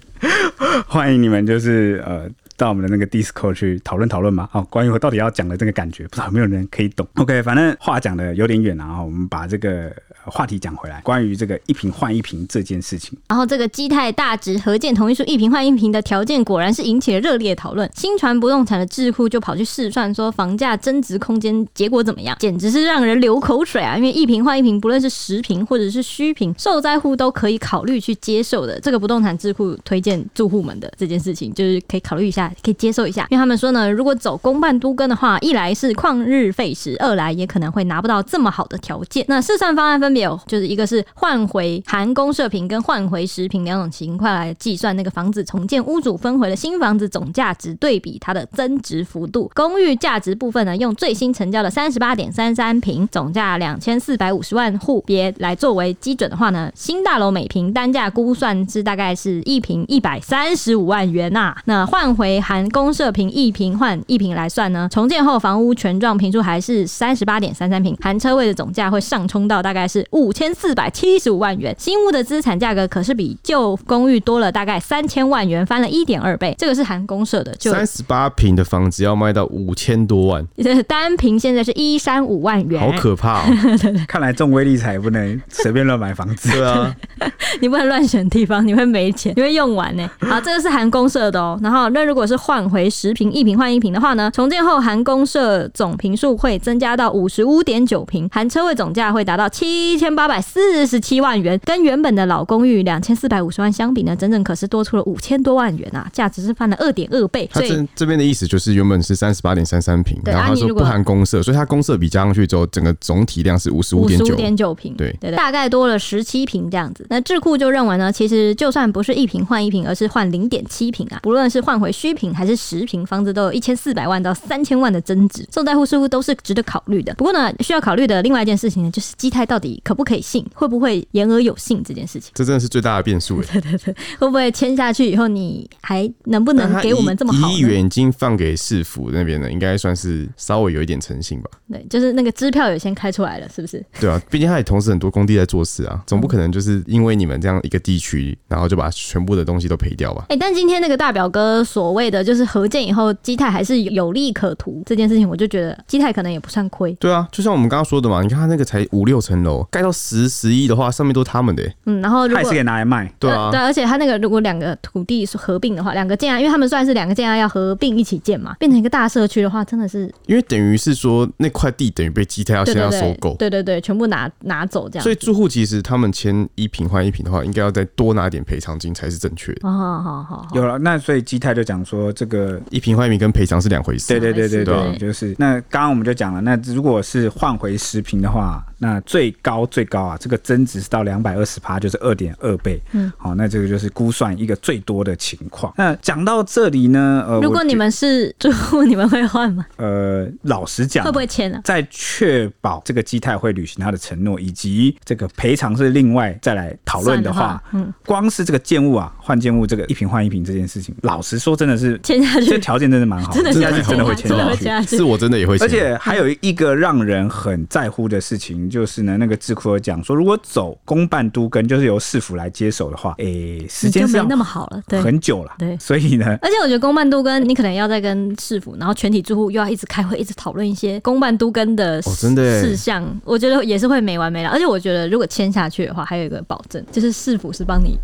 [0.88, 2.30] 欢迎你们就是呃。
[2.64, 9.94] 到我们的那个 Discord 去讨论讨论嘛，好，关于我到底要讲的这个感觉，不知道有没有人可以懂？OK，反正话讲的有点远了啊，我们把这个
[10.26, 13.18] 话题讲回来，关于这个一瓶换一瓶这件事情。
[13.28, 17.90] 然后这个基泰大直合建同意书一瓶换一瓶的条件，果然是引起了热烈讨论。
[17.96, 22.36] 新传不动产的智库就跑去试算，说房价增值空间结果怎么样？
[22.40, 23.98] 简直是让人流口水啊！
[23.98, 28.80] 因为一瓶换一瓶，不论是实坪或者是虚坪，受灾户都可以考虑去接受的。
[28.80, 32.52] 这个不动产智库推荐住户们的这件事情，就是可以考虑一下。
[32.64, 39.26] 可以接受一下，因为他们说呢，如果走公办都更的话，一来是旷日费时，二来也可能会拿不到这么好的条件。
[39.28, 49.50] 那试算方案分别有，就是一个是换回含公社平跟换回实平两种情况来计算那个房子重建屋主分回的新房子总价值对比它的增值幅度。
[49.54, 61.58] 公寓价值部分呢，用最新成交的三十八点三三平，总价两千四百五十万户别来作为基准的话呢，新大楼每平单价估算是大概是一平一百三十五万元呐、啊。
[61.66, 71.76] 那换回含公社平一平换一平来算呢，重建后房屋权状平数还是三十八点三三平，含车位的总价会上冲到大概是五千四百七十五万元。
[71.78, 76.56] 新屋的资产价格可是比旧公寓多了大概三千万元，翻了一点二倍。
[76.58, 80.46] 这个是含公社的，就三十八平的房子要卖到五千多万，
[80.88, 83.46] 单平现在是一三五万元，好可怕哦！
[84.08, 86.96] 看来中威力彩不能随便乱买房子，对啊，
[87.62, 90.10] 你不能乱选地方，你会没钱，你会用完呢。
[90.20, 91.60] 好，这个是含公社的哦。
[91.62, 107.48] 然后那如果是换回十平一平换一平的话呢，重建后含公社总平数会增加到五十五点九平，含车位总价会达到七一千八百四十七万元，跟原本的老公寓两千四百五十万相比呢，整整可是多出了五千多万元啊，价值是翻了二点二倍。
[107.54, 117.06] 他这这边的意思就是原本是三十八点三三平，然后他说不含公设，所以它公设比加上去之后，整个总体量是五十五点九点九平，对对对，大概多了十七平这样子。
[117.10, 127.14] 那智库就认为呢，其实就算不是一平换一平，而是换零点七平啊，不论是换回虚平还是实平，房子都有一千四百万到三千万的增值，受贷户似乎都是值得考虑的。
[127.14, 132.32] 不过呢，需要考虑的另外一件事情呢，就是基泰到底可不可以信，会不会言而有信这件事情。
[132.34, 133.42] 这真的是最大的变数。
[133.44, 137.50] 对对对，会不会签下去以后，你还能不能给我们这么好？
[137.50, 141.50] 一亿元已经放给市府那边了，应该算是稍微有一点诚信吧。
[141.70, 143.84] 对，就是那个支票也先开出来了，是不是？
[144.00, 150.26] 对啊， 毕竟他也同时很多工地在做事啊，总不可能就是因为你们这样一个地区，然后就把全部的东西都赔掉吧？
[150.30, 156.94] 哎、欸，但今天那个大表哥所谓的就是合建以后，基泰还是有利可图这件事情，我就觉得基泰可能也不算亏。
[156.94, 161.76] 对啊，就像我们刚刚说的嘛，你看他那个才五六层楼，盖到十十亿的话，上面都是他们的、欸。
[161.88, 163.12] 嗯，然后如果还是可以拿来卖。
[163.18, 175.04] 对啊，对，而且他那个如果两个土地是合并的话，两个建案，因为他们算是两个建案要合并一起建嘛，变成一个大社区的话，真的是因为等于是说那块地等于被基泰要先要收购，对对对，全部拿拿走这样。
[175.04, 179.62] 所以住户其实他们签一平换一平的话，应该要再多拿点赔偿金才是正确的。
[179.68, 184.08] 好好好，有了，那所以基泰就讲说这个一平换一平跟赔偿是两回事。
[184.08, 188.64] 对对对对对，对就是那刚刚我们就讲了，那如果是换回十平的话。
[188.84, 192.78] 那最高最高啊，这个增值是到两百二十趴，就是二点二倍。
[192.92, 195.74] 嗯，好，那这个就是估算一个最多的情况。
[195.78, 199.66] 那讲到这里呢，呃，如果你们是住户， 你们会换吗？
[199.78, 201.62] 呃，老实讲，会不会签啊？
[201.64, 215.66] 在确保这个基泰会履行他的承诺，以及这个赔偿是另外再来讨论的话，嗯，光是这个建物啊，换建物这个一坪换一坪这件事情，老实说，真的是签下去，这条件真的蛮好的， 真的是真的会签下去，是我真的也会签。
[215.66, 218.70] 而且还有一个让人很在乎的事情。
[218.74, 234.50] 就是呢，那个智库有讲说，如果走公办都跟，就是由市府来接手的话，诶、欸，时间是没那么好了，对，很久了，对，所以呢，而且我觉得公办都跟，你可能要再跟市府，然后全体住户又要一直开会，一直讨论一些公办都跟的事项，我觉得也是会没完没了。
[234.50, 238.00] 而且我觉得，如果签下去的话，还有一个保证，就是市府是帮你。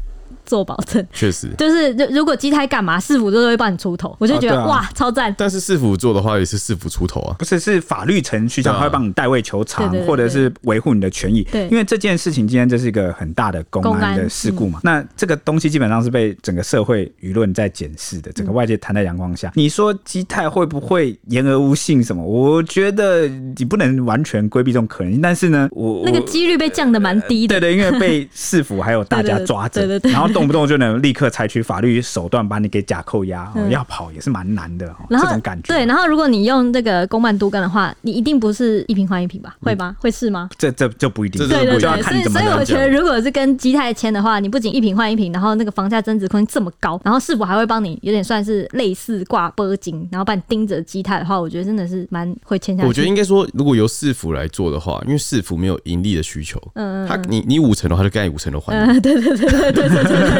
[0.49, 5.33] 做保证，确实就是如果基泰干嘛，市府都会帮你出头，我就觉得、啊啊、哇，超赞。
[5.37, 11.43] 但是市府做的话，也是市府出头啊，不是是法律程序上他会帮你代位求偿，或者是维护你的权益。
[11.51, 19.51] 对，因为这件事情今天这是一个很大的公安的事故嘛，那这个东西基本上是被整个社会舆论在检视的，整个外界摊在阳光下。
[19.53, 22.23] 你说基泰会不会言而无信什么？
[22.25, 27.61] 我觉得你不能完全规避这种可能性，但是呢，我那个几率被降的蛮低的、呃。
[27.61, 30.38] 对对，因为被市府还有大家 抓着，然后。
[30.39, 34.85] 动不动就能立刻采取法律手段把你给假扣押，嗯，要跑也是蛮难的。
[35.09, 39.55] 然后这种感觉，对，然后如果你用这个公办都更的话，你一定不是一瓶换一瓶吧？
[39.61, 39.95] 会吗？
[39.99, 40.49] 会是吗？
[40.57, 41.39] 这这就不一定。
[41.47, 52.87] 对对对，就要看怎么所以所以我觉得，如果是跟基泰签的话，你不仅一瓶换一瓶，然后那个房价增值空间这么高，然后市府还会帮你有点算是类似挂波金，然后把你盯着基泰的话，我觉得真的是蛮会签下去。
[52.87, 58.73] 我觉得应该说，如果由市府来做的话，因为市府没有盈利的需求，嗯，他你你五层的话，就盖五层的还。
[58.73, 60.39] 嗯， 对对对对对对对对。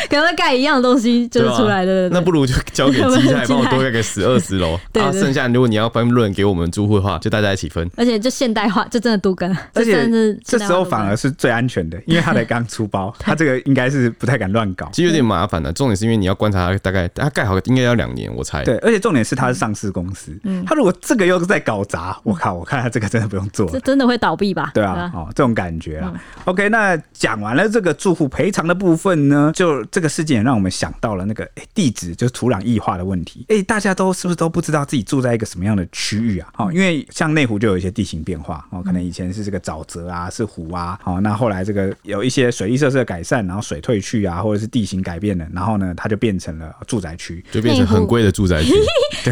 [0.08, 7.88] 可能盖一样的东西就是出来的，那不如就交给基泰帮我多盖个十二十楼， 然后剩下如果你要分润给我们住户的话，就大家一起分。
[7.96, 10.08] 而且就现代化，就真的都跟，而且
[10.44, 14.88] 这时候反而是最安全的，因为他才刚出包， 他这个应该是不太敢乱搞。
[14.92, 18.64] 其实有点麻烦的，重点是因为你要观察他大概他盖好应该要两年，我猜。
[18.64, 24.70] 对，而且重点是他是上市公司，嗯，他如果这个又是在搞砸，我靠，我看他这个真的不用做，这真的会倒闭吧？
[24.74, 26.12] 对啊，哦，这种感觉啊。
[26.44, 33.44] OK，那讲完了这个住户赔偿的部分呢，就这个事件也让我们想到了那个哎地址就是土壤异化的问题。
[33.48, 36.48] 哎，大家都是不是都不知道自己住在一个什么样的区域啊？
[36.58, 48.72] 哦，因为像内湖就有一些地形变化哦，可能以前是这个沼泽啊，是湖啊，哦，那后来这个有一些水利设施的改善，然后水退去啊，或者是地形改变了，然后呢，它就变成了住宅区，就变成很贵的住宅区。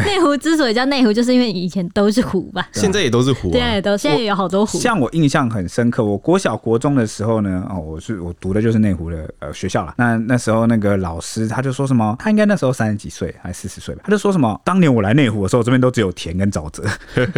[0.05, 2.67] 内湖 之所以叫内湖，就是因为以前都是湖吧？
[2.73, 4.79] 现在也都是湖，对，都现在也有好多湖。
[4.79, 9.93] 像我印象很深刻，我国小国中的时候呢，哦，我是我读的就是内湖的呃学校了。
[9.97, 16.83] 那那时候那个老师他就说什么，他应该那时候三十几岁还是四十岁吧，他就说什么，当年我来内湖的时候，这边都只有田跟沼泽。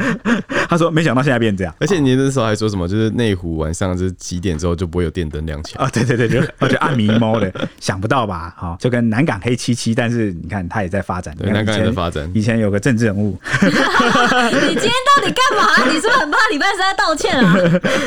[0.68, 5.90] 他说没想到现在变这样，而且你那时候还说什么，就是内湖晚上就是几点之后就不会有电灯亮起来 啊？
[5.92, 8.54] 对对对，就而且暗迷猫的，想不到吧？
[8.56, 12.30] 哈，就跟南港黑漆漆，但是你看他也在发展，对，南港也在发展。
[12.34, 13.68] 以前有个政治人物，你
[14.74, 15.84] 今天到底干嘛？
[15.90, 17.38] 你是不是很怕礼拜三道歉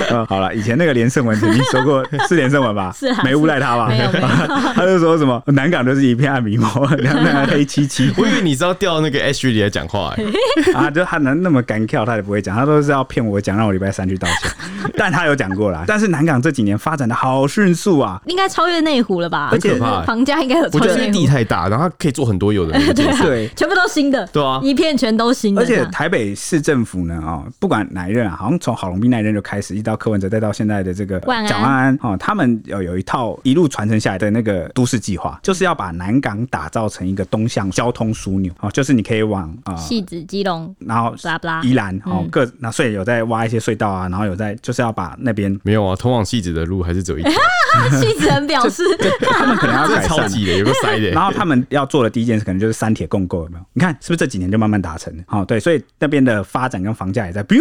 [0.10, 0.26] 啊？
[0.30, 2.94] 好了，以前那个连胜文曾经说过过 四连胜文吧？
[2.98, 3.92] 是啊没诬赖他吧？
[4.76, 8.12] 他就说什么南港就是一片暗迷蒙， 两两黑漆漆。
[8.18, 14.52] 我以为你知道调那个 H 里来讲话、欸，啊，就他能那么敢跳，他也不会讲，他都是要骗我讲，让我礼拜三去道歉。
[14.98, 15.84] 但他有讲过啦。
[15.88, 19.50] 但是南港这几年发展的好迅速啊，应该超越内湖了吧？
[19.52, 21.28] 很可怕欸房价应该有超我觉得地越内湖。
[21.28, 22.74] 太大，然后可以做很多有的。
[22.94, 23.50] 对。
[23.56, 25.62] 全部都新的，对啊一片全都新的。
[25.62, 41.62] 而且台北市政府呢，哦，不管哪一任啊，好像从郝龙斌那一任就开始，一直到柯文哲，再到现在的这个万安哦，他们有有一套一路传承下来的那个都市计划，就是要把南港打造成一个东向交通枢纽，哦，就是你可以往啊，戏子、基隆，然后布拉布拉。
[41.64, 47.32] 宜兰，哦嗯，各那所以有在挖一些隧道啊，然后有在就是要把那边没有啊，通往戏子的路还是走一条，
[48.00, 48.84] 戏子人表示，
[49.32, 50.22] 他们可能要这改善啊。
[50.24, 53.66] 超挤的，有个塞的、然后他们要做的第一件事，可能就是三铁共构，有没有？
[53.74, 55.24] 你看是不是这几年就慢慢达成了？
[55.28, 57.60] 好、对，所以那边的发展跟房价也在 biu，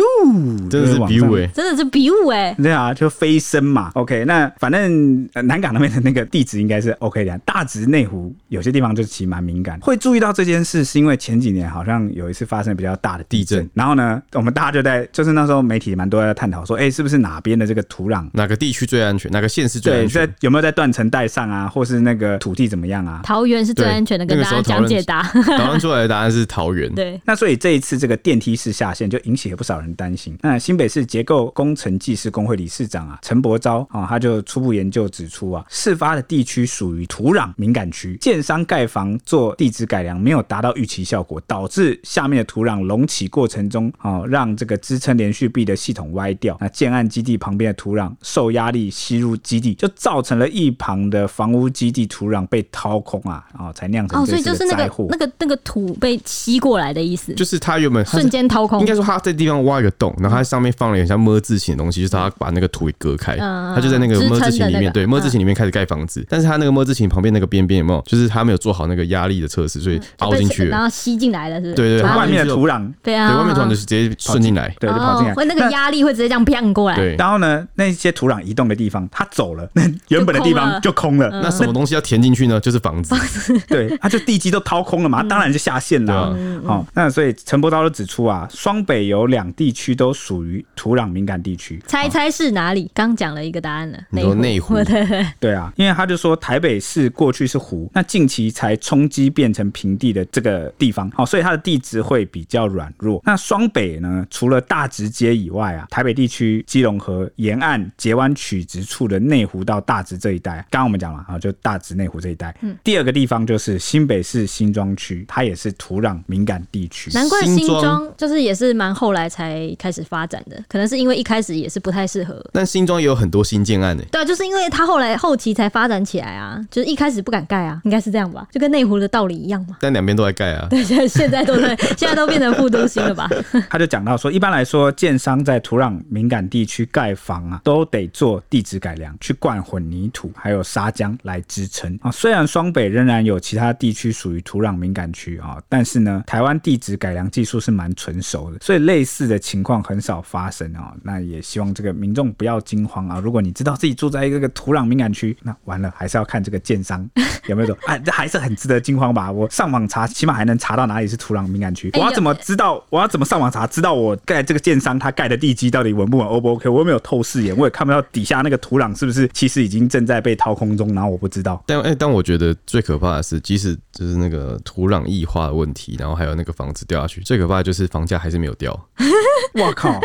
[0.69, 3.91] 真的是就往上比武哎，真的是比武哎，对啊，就飞升嘛。
[3.95, 9.79] OK，那反正、呃南港那边的那个地址应该是 OK 的，大直内湖有些地方就其实蛮敏感。
[9.81, 18.27] 会注意到这件事，是因为前几年好像有一次发生比较大的地震，地震然后呢，我们大家就在就是那时候媒体蛮多在探讨说，哎、是不是哪边的这个土壤？
[18.33, 19.31] 哪个地区最安全？
[19.31, 20.35] 哪个县市最全在？
[20.41, 23.21] 有没有在断层带上啊，或是那个土地怎么样啊？
[23.25, 25.23] 桃园是最安全的，跟大家讲解答。
[25.59, 26.93] 讨论出来的答案是桃园。
[26.95, 30.37] 对，那所以这一次这个电梯式下线就引起了不少人担心。
[30.43, 46.57] 那新北市结构工程技师工会理事长啊陈伯昭啊，他就初步研究指出啊，事发的地区属于土壤敏感区，建商盖房做地质改良没有达到预期效果，导致下面的土壤隆起过程中啊，让这个支撑连续壁的系统歪掉。
[46.61, 54.83] 那建案基地旁边的土壤受压力吸入基地，就造成了一旁的房屋基地土壤被掏空啊，啊，才酿成哦，所以就是那个。
[55.09, 58.87] 那个那个土被吸过来的意思，就是他原本他瞬间掏空应。
[58.87, 66.25] 该说他在地方挖一个洞，然后他上面放了很像么字形的东西，就是他把那个土给隔开，嗯他就在那个么字形里面，对么字形里面开始盖房子。
[66.29, 68.03] 但是他那个么字形旁边那个边边有没有？
[68.07, 70.71] 就是他没有做好那个压力的测试，所以凹进去了。
[70.71, 71.75] 然后吸进来了，是不是？
[71.75, 74.75] 对对对外面的土壤对啊，对，外面土壤就是直接顺进来。
[74.81, 76.97] 对就跑进来哦，会那个压力会直接这样啪过来。
[76.97, 81.29] 对，然后呢，那些土壤移动的地方，它走了，那原本的地方就空了。
[81.43, 82.61] 那什么东西要填进去呢？
[82.61, 83.15] 就是房子。
[83.69, 86.33] 对，它就地基都掏空了嘛，当然就下线了。
[86.35, 91.83] 对好、那所以陈伯昭都指出啊，双北有两地区都属于土壤敏感地区。
[91.87, 92.91] 猜猜是哪里？
[92.95, 103.21] 刚讲了一个答案了，你说内湖对 对，对啊，因为他就说台北市过去是湖，那近期才冲击变成平地的这个地方，好，所以它的地质会比较软弱。
[103.25, 112.55] 那双北呢，除了大直街以外啊，台北地区基隆河沿岸截弯曲直处的内湖到大直这一带，刚刚我们讲了啊，就大直内湖这一带。
[112.61, 117.11] 嗯，第二个地方就是新北市新庄区，它也是土壤敏感地区。
[117.15, 122.45] 难怪新新庄庄就是也是蛮后来才开始发展的，可能是因为一开始也是不太适合。
[122.53, 124.03] 但新庄也有很多新建案呢。
[124.13, 129.79] 对啊，就是因为它后来后期才发展起来啊，就是一开始不敢盖啊，应该是这样吧，就跟内湖的道理一样嘛。
[129.81, 130.67] 但两边都在盖啊。
[130.69, 133.29] 对，现在现在都在，现在都变成副都心了吧？
[133.71, 142.11] 他就讲到说，一般来说，建商在土壤敏感地区盖房啊，都得做地质改良，去灌混凝土还有砂浆来支撑啊。
[142.11, 150.95] 虽然双北仍然有其他地区属于土壤敏感区啊，但是呢，台湾地质改良技术是蛮成熟的，所以类似的情况很少发生啊。
[151.03, 153.19] 那也希望这个民众不要惊慌啊。
[153.19, 157.09] 如果你知道自己住在一个土壤敏感区，那完了还是要看这个建商
[157.49, 159.33] 有没有说，哎，这还是很值得惊慌吧？
[159.33, 161.91] 我上网查，起码还能查到哪里是土壤敏感区。
[161.95, 162.83] 我要怎么知道？
[162.91, 166.69] 我要怎么上网查知道我盖这个建商他盖的地基到底稳不稳，O 不 OK？
[166.69, 171.61] 我又没有透视眼，我也看不到底下那个土壤是不是其实已经正在被掏空中，然后我不知道。
[171.67, 178.73] 但哎、但我觉得最可怕的是，即使就是那个土壤异化的问题，然后还有那个房子掉下去，最可怕的就是房价还是没有掉。
[179.61, 180.01] 我靠，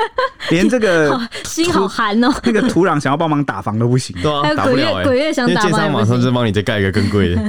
[0.49, 1.15] 连这个
[1.45, 2.33] 心好寒哦。
[2.43, 4.15] 那个土壤想要帮忙打房都不行。
[4.23, 7.41] 对啊，还有打不了哎、鬼月鬼月想因为打建商马上房也不行就帮你再盖一个更贵的。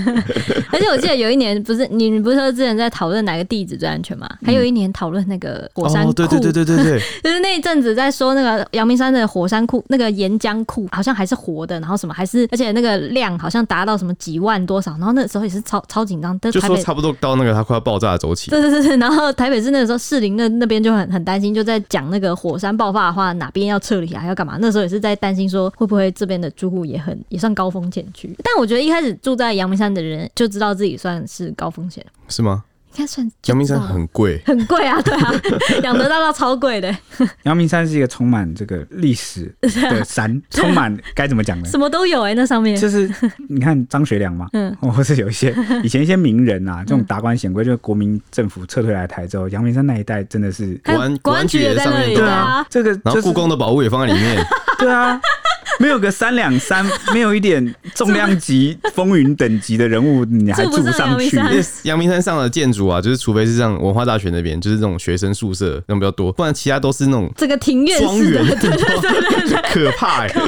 [0.70, 4.28] 而且我记得有一年不是你你不是说之前在讨论哪个地址最安全吗？
[4.44, 16.60] 还有一年讨论那个火山库、哦，对对对对对对，就是那一阵子在说那个阳明山的火山库，那个岩浆库好像还是活的，然后什么还是，而且那个量好像达到什么几万多少，然后那时候也是超超紧张，但就。
[16.60, 18.50] 说差不多到那个它快要爆炸的周期。
[18.50, 24.58] 对对对对，然后台北市那个时候士林那那边就很很担心，就在讲那个火山爆发的话，哪边要撤离啊，要干嘛？
[24.60, 28.36] 那时候也是在担心说会不会这边的住户也很也算高风险区。
[28.44, 32.64] 但我觉得一开始住在阳明山的人就知道自己算是高风险，是吗？
[32.98, 35.32] 应该算阳明山很贵，很贵啊，对啊，
[35.84, 36.92] 养德大道超贵的，
[37.44, 41.68] 阳明山是一个充满这个历史的 山，充满该怎么讲呢？
[41.70, 42.76] 什么都有哎、那上面。
[42.76, 43.08] 就是
[43.48, 44.74] 你看张学良嘛，嗯。
[44.80, 54.44] 或是有一些以前一些名人啊，这种达官显贵，就是国民政府撤退来台之后，阳明山那一带真的是还有国安国安局也在上面对啊，这个，然后故宫的宝物也放在里面。
[54.80, 55.20] 对啊，
[55.78, 61.38] 没有个三两三， 没有一点重量级、风云等级的人物，你还住不上去？
[61.84, 70.40] 阳明山上的建筑啊，就是除非是像文化大学那边，就是这种学生宿舍那种比较多，不然其他都是那种这个庭院庄园，对对对对，可怕哎、欸！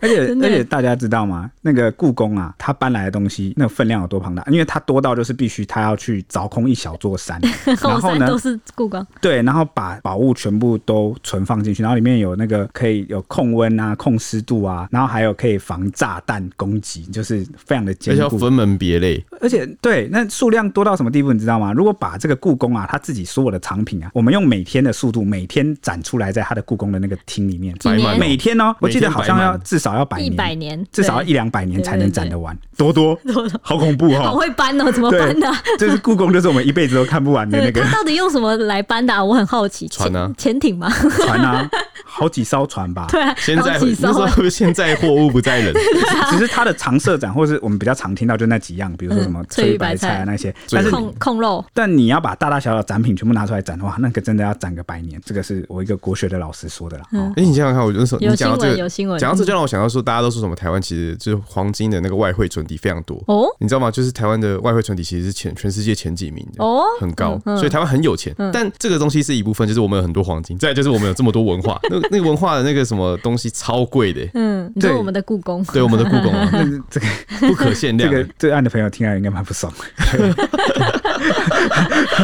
[0.00, 1.50] 而且而且大家知道吗？
[1.60, 4.42] 那个故宫啊，他搬来的东西，那个分量有多庞大？
[4.50, 19.24] 因为它多到就是必须他要去凿空一小座山， 然后呢都是故宫，对，然后把宝物全部都存放进去，然后里面有那个可以有控温啊、控湿度啊，然后还有可以防炸弹攻击，就是非常的坚固，而且要分门别类。
[19.40, 21.72] 而且对，那数量多到什么地步，你知道吗？
[21.72, 27.74] 如果把这个故宫啊，他自己所有的藏品啊，我们用每天的速度，每天展出来在他的故宫的那个厅里面，
[28.18, 33.18] 每天哦，我记得好像要至少要百年，一百年，至少要一两百年才能展得完，多多，
[33.62, 35.48] 好恐怖哦，好会搬哦，怎么搬的？
[35.78, 37.82] 就是故宫，就是我们一辈子都看不完的那个。
[37.82, 39.24] 他到底用什么来搬的？
[39.24, 39.88] 我很好奇。
[39.88, 40.90] 船啊，潜艇吗？
[40.90, 41.68] 船啊，
[42.04, 43.06] 好几艘船吧。
[43.12, 45.72] 对啊，现在那时候现在货物不在人，
[46.30, 51.64] 只是它的常设展，或是我们比较常听到就那几样，比如说什么翠玉白菜啊那些，但是控控肉。
[51.72, 55.20] 但你要把大大小小展品全部拿出来展的话，那个真的要展个百年。
[55.24, 57.04] 这个是我一个国学的老师说的啦。
[57.36, 63.90] 哎，你想想看，我就说你讲到这个，有新闻，讲到这就让我想到说，大家都说什么台湾其实就是黄金的那个外汇存底非常多哦，你知道吗？
[63.90, 68.34] 就是台湾的外汇存底其实是前全世界前几名的哦，很高，所以台湾很有钱。
[68.52, 74.22] 但这个东西是一部分，就是我们有很多黄金，再就是我们有这么多文化，那那个文化的那个什么东西超贵的。
[74.34, 76.50] 嗯，对，我们的故宫，对我们的故宫啊，
[76.90, 77.06] 这个
[77.40, 78.10] 不可限量。
[78.10, 79.72] 这个对岸的朋友听来应该蛮不爽。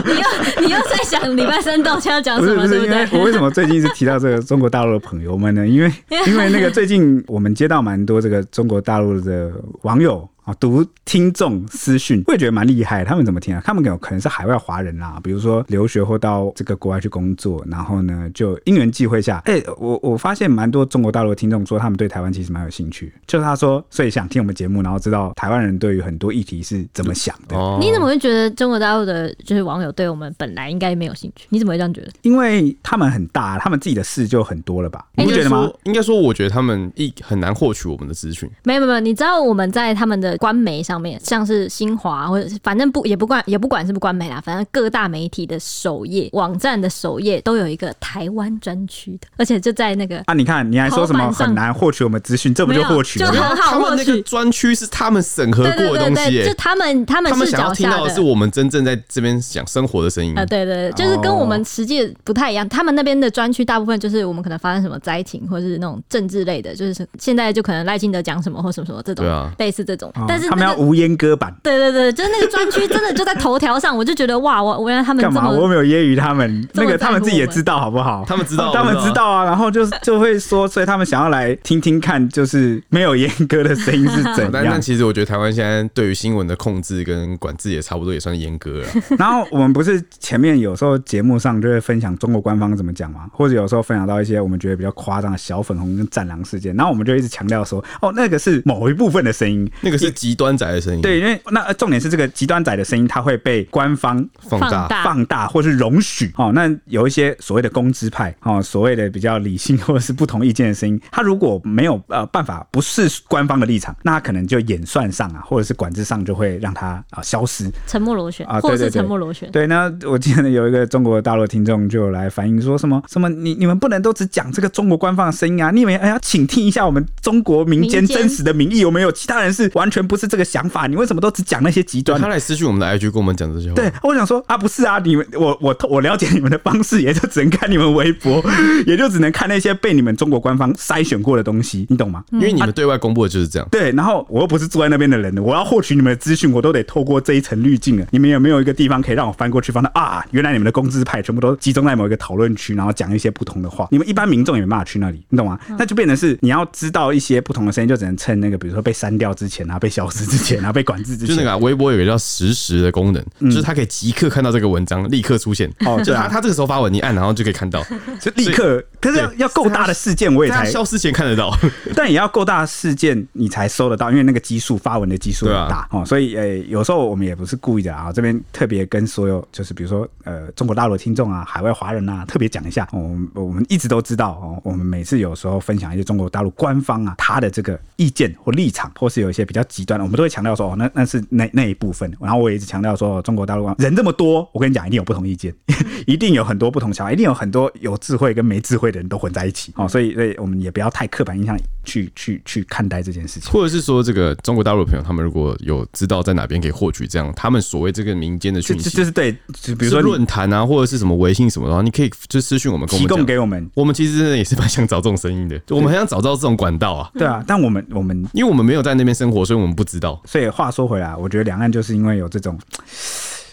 [0.04, 2.66] 你又你又在想礼拜三到底要讲什么？
[2.66, 3.08] 对不对？
[3.18, 5.66] 我为什么最近一直提到这个中国大陆的朋友们呢？
[5.66, 5.92] 因为
[6.26, 9.52] 因为那个最近我们接到蛮多这个中国大陆的
[9.82, 10.28] 网友。
[10.48, 13.04] 啊，读听众私讯，我也觉得蛮厉害。
[13.04, 13.60] 他们怎么听啊？
[13.62, 23.12] 他们有可能是海外华人啦，比如说留学或到这个国外去工作，然后呢，就因缘际会下，哎、欸，我我发现蛮多中国大陆的听众说，他们对台湾其实蛮有兴趣。
[23.26, 27.54] 就是他说，所以想听我们节目，然后知道台湾人对于很多议题是怎么想的。
[27.54, 31.46] 哦、你怎么会觉得中国大陆的就是网友对我们本来应该没有兴趣？
[31.50, 32.10] 你怎么会这样觉得？
[32.22, 35.04] 因为他们很大，他们自己的事就很多了吧？
[35.14, 35.70] 你不觉得吗？
[35.84, 38.50] 应该说，我觉得他们一很难获取我们的资讯。
[38.64, 41.20] 没有没有，你知道我们在他们的官媒上面。
[41.22, 53.26] 像是新华或者是反正不也不管也不管是不官媒啦，反正各大媒体的首页网站的首页都有一个台湾专区的，而且就在那个啊，你看你还说什么很难获取我们资讯，这不就获取了？
[53.26, 53.96] 就很好获取。
[53.96, 62.68] 那个专区是他们审核过的东西，就他们他们他们想要听到的是我们真正在这边想生活的声音啊，对对，就是跟我们实际不太一样。
[62.68, 69.24] 他们那边的专区大部分就是我们可能发生什么灾情，或者是那种政治类的，就是现在就可能赖清德讲什么或什么什么这种，
[69.58, 70.12] 类似这种。
[70.28, 71.88] 但是他们要无阉割版，对对。
[71.88, 75.48] 对对，就是那个专区真的就在头条上，我就觉得哇，我我原来他们干嘛？
[75.48, 78.24] 我没有揶揄他们，那个他们自己也知道好不好？
[78.28, 79.44] 他们知道，他们知道啊。
[79.44, 84.50] 然后就就会说，所以他们想要来听听看，就是没有阉割的声音是怎样。
[84.52, 88.86] 但但其实我觉得台湾现在对于新闻的控制跟管制也差不多，也算阉割了。
[89.18, 101.00] 然后我们不是前面有时候节目上就会分享中国官方怎么讲嘛，或者有时候分享到一些我们觉得比较夸张的小粉红跟战狼事件，然后我们就一直强调说，哦，那个是某一部分的声音，那个是极端仔的声音。
[101.00, 102.58] 对，因为那重点是这个极端。
[102.58, 106.30] 仔的声音，它会被官方放大、放大，或是容许。
[106.36, 119.48] 哦，那有一些所谓的公知派，哦，所谓的比较理性或者是不同意见的声音，他如果没有呃办法，不是官方的立场，那他可能就演算上啊，或者是管制上，就会让他啊消失，沉默螺旋啊，或是沉默螺旋。
[119.52, 129.12] 对，那我记得有一个中国大陆听众就来反映说什么什么，你你们不能都只讲这个中国官方的声音啊，你们哎呀，请听一下我们中国民间真实的民意有没有？
[129.12, 132.20] 其他人是完全不是这个想法，你为什么都只讲那些极端？
[132.20, 133.74] 他来私讯我们的 IG 跟我们讲这些话。
[133.74, 138.42] 对，我想说啊，不是啊，你们我我 我了解你们的方式，也就只能看你们微博，
[138.86, 142.22] 也就只能看那些被你们中国官方筛选过的东西，你懂吗？
[142.32, 143.66] 因为你们对外公布的就是这样。
[143.66, 148.06] 啊、对，然后我又不是住在那边的人，我要获取你们的资讯，我都得透过这一层滤镜了。
[148.10, 150.24] 你们有没有一个地方可以让我翻过去，翻到啊？
[150.30, 153.88] 原来你们的工资派全部都集中在某一个讨论区，然后讲一些不同的话。
[153.90, 155.58] 你们一般民众也没办法去那里，你懂吗？
[155.78, 161.36] 那就变成是你要知道一些不同的声音，就只能趁那个，比如说被删掉之前啊，被消失之前啊， 被管制之前。
[161.36, 162.78] 就那个、啊、微博有个叫实时。
[162.78, 165.68] 的功能，就是他可以即刻看到这个文章，立刻出现。
[165.80, 167.84] 哦，对啊他这个时候发文，你按然后就可以看到，
[168.20, 168.80] 就立刻。
[169.00, 171.52] 可是要要够大的事件，我也才消失前看得到。
[171.96, 176.04] 但也要够大的事件，你才收得到，因为那个基数发文的基数很大哦。
[176.04, 178.12] 所以呃，有时候我们也不是故意的啊。
[178.12, 182.86] 这边特别跟所有就是比如说呃中国大陆的听众啊，海外华人啊，特别讲一下。
[182.92, 192.12] 我们我们一直都知道哦，我们每次有时候分享一些中国大陆官方啊他的这个意见或立场，或是有一些比较极端的，我们都会强调说哦，那那是那那一部分。
[192.20, 195.54] 然后我也一直强调说，中国大陆人这么多，我跟你讲，一定有不同意见，
[196.04, 199.86] 一定有很多不同想法，一定有很多有智慧跟没智慧的人都混在一起哦。
[199.86, 201.56] 所以，所以我们也不要太刻板印象，
[201.88, 203.50] 去去去看待这件事情。
[203.50, 213.70] 或者是说，这个中国大陆的朋友，他们如果有知道在哪边可以获取这样他们所谓这个民间的讯息，就就是对，就比如说论坛啊，或者是什么微信什么的话，你可以就私讯我们，提供给我们。
[213.74, 217.10] 我们其实也是蛮想找这种声音的，我们很想找到这种管道啊。
[217.14, 220.20] 对啊，但我们我们因为我们没有在那边生活，所以我们不知道。
[220.26, 222.58] 所以话说回来，我觉得两岸就是因为有这种。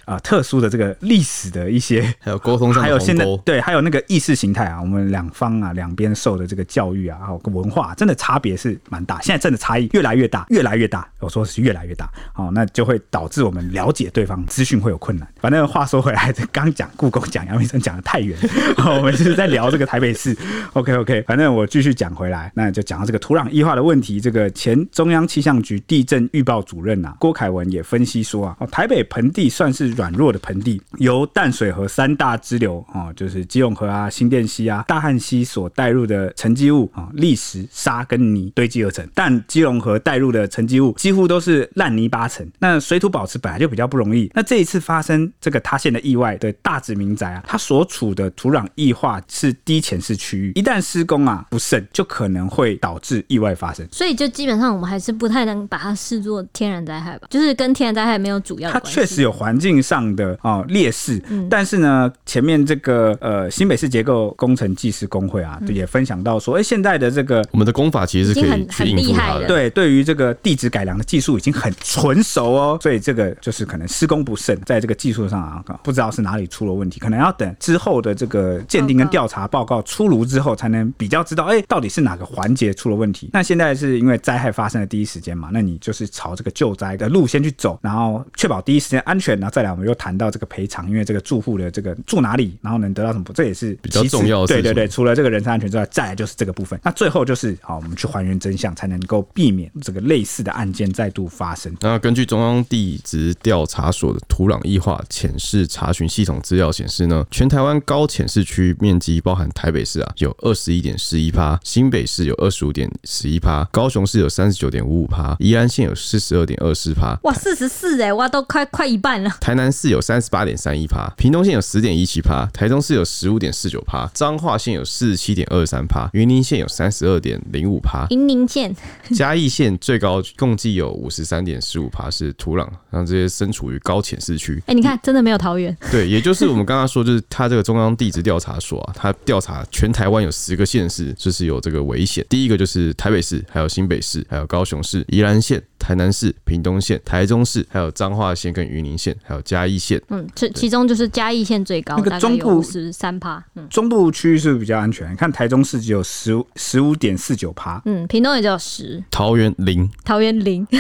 [0.06, 9.20] 啊、呃，特殊的这个历史的一些， 还有沟通上，还有现在对，还有那个意识形态啊，我们两方啊，两边受的这个教育啊，还有文化，真的差别是蛮大。
[9.22, 11.08] 现在真的差异越来越大，越来越大。
[11.20, 15.28] 我说是越来越大，好，那就会导致我们了解对方资讯会有困难。
[15.42, 18.38] 反正话说回来，刚讲故宫讲杨明生讲的太远，
[18.86, 20.38] 我们就是在聊这个台北市。
[20.74, 24.22] OK OK，反正我继续讲回来，那就讲到这个土壤异化的问题。
[24.22, 29.95] 这个前中央气象局地震预报主任啊，郭凯文也分析说啊，台北盆地算是。
[29.96, 39.08] 软弱的盆地由淡水河三大支流啊，就是基隆河啊、新店溪啊、大汉溪所带入的沉积物啊、砾石、沙跟泥堆积而成。
[39.14, 44.30] 但基隆河带入的沉积物几乎都是烂泥巴层，那水土保持本来就比较不容易。
[44.34, 53.88] 那这一次发生这个塌陷的意外的大直民宅啊，它所处的土壤异化是低潜势区域，一旦施工啊不慎，就可能会导致意外发生。
[53.92, 58.72] 所以就基本上我们还是不太能把它视作天然灾害吧，就是跟天然灾害没有主要。
[58.72, 83.30] 它确实有环境上的啊劣势，但是呢，前面这个呃新北市结构工程技师工会啊，也分享到说，哎，现在的这个我们的工法其实是可以去应付它的，对，对于这个地质改良的技术已经很纯熟哦，所以这个就是可能施工不慎，在这个技术上啊，不知道是哪里出了问题，可能要等之后的这个鉴定跟调查报告出炉之后，才能比较知道，哎，到底是哪个环节出了问题。
[83.34, 90.16] 那现在是因为灾害发生的第一时间嘛，那你就是朝这个救灾的路先去走，然后确保第一时间安全，然后再来我们又谈。
[90.16, 94.48] 到这个赔偿，因为这个住户的这个住哪里，然后能得到什么，这也是比较重要的。
[94.48, 96.80] 对对对，除了这个人身安全之外，再来就是这个部分。
[96.82, 101.76] 那最后就是好，我们去还原真相，才能够避免这个类似的案件再度发生。
[101.82, 117.20] 那根据中央地质调查所的土壤异化潜势查询系统资料显示呢，全台湾高潜势区面积包含台北市啊有二十一点四一趴，新北市有二十五点十一趴，高雄市有三十九点五五趴，宜兰县有四十二点二四趴。
[117.24, 119.30] 哇，四十四哎，哇，都快快一半了。
[119.42, 120.02] 台南市有。
[120.06, 128.72] 三十八点三一趴，屏东县有十点一七趴，台中市有十五点四九趴，彰化县有四十七点二三趴，云林县有三十二点零五趴，云林县、
[129.16, 134.62] 嘉义县最高共计有五十三点十五趴是土壤，让这些身处于高潜势区。
[134.68, 135.76] 哎，你看，真的没有桃园。
[135.90, 142.24] 对，也就是我们刚刚说，就是他这个中央地质调查所啊，他调查全台湾有十个县市，就是有这个危险。
[142.30, 145.64] 第一个就是台北市，还有新北市，还有高雄市、宜兰县。
[145.78, 150.02] 台南市、屏东县、台中市，还有彰化县跟云林县，还有嘉义县。
[150.10, 153.44] 嗯，这其中就是嘉义县最高，那个中部是三趴。
[153.56, 155.16] 嗯，中部区域是不是比较安全？
[155.16, 157.82] 看台中市只有十十五点四九趴。
[157.86, 159.04] 嗯，屏东也只有十。
[159.12, 159.90] 桃园零。
[160.04, 160.66] 桃园零。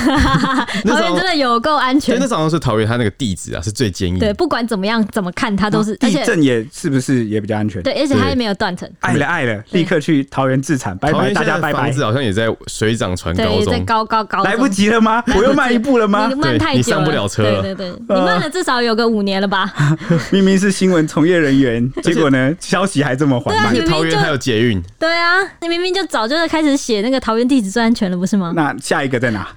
[0.85, 2.17] 桃园真的有够安全。
[2.19, 4.19] 那早上是桃园，它那个地址啊是最坚硬。
[4.19, 5.95] 对，不管怎么样怎么看，它都是。
[5.97, 7.81] 地震也是不是也比较安全？
[7.81, 8.89] 对，而且它也没有断层。
[8.99, 11.79] 爱了爱了，立刻去桃园自产，拜拜大家拜拜。
[11.79, 14.43] 房子好像也在水涨船高中，在高高高。
[14.43, 15.23] 来不及了吗？
[15.35, 16.27] 我又慢一步了吗？
[16.29, 17.61] 你慢太久了，你上不了车了。
[17.61, 19.71] 对对对， 你慢了至少有个五年了吧？
[20.31, 23.75] 明明是新闻从业人员， 结果呢，消息还这么缓慢。
[23.85, 24.81] 桃园还有捷运。
[24.99, 28.53] 对啊，你明明就早就是开始写那个桃园地址最安全了，不是吗？
[28.55, 29.47] 那下一个在哪？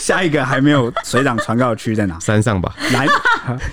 [0.00, 2.18] 下一个还没有水涨船高的区在哪？
[2.20, 2.74] 山上吧。
[2.92, 3.06] 蓝，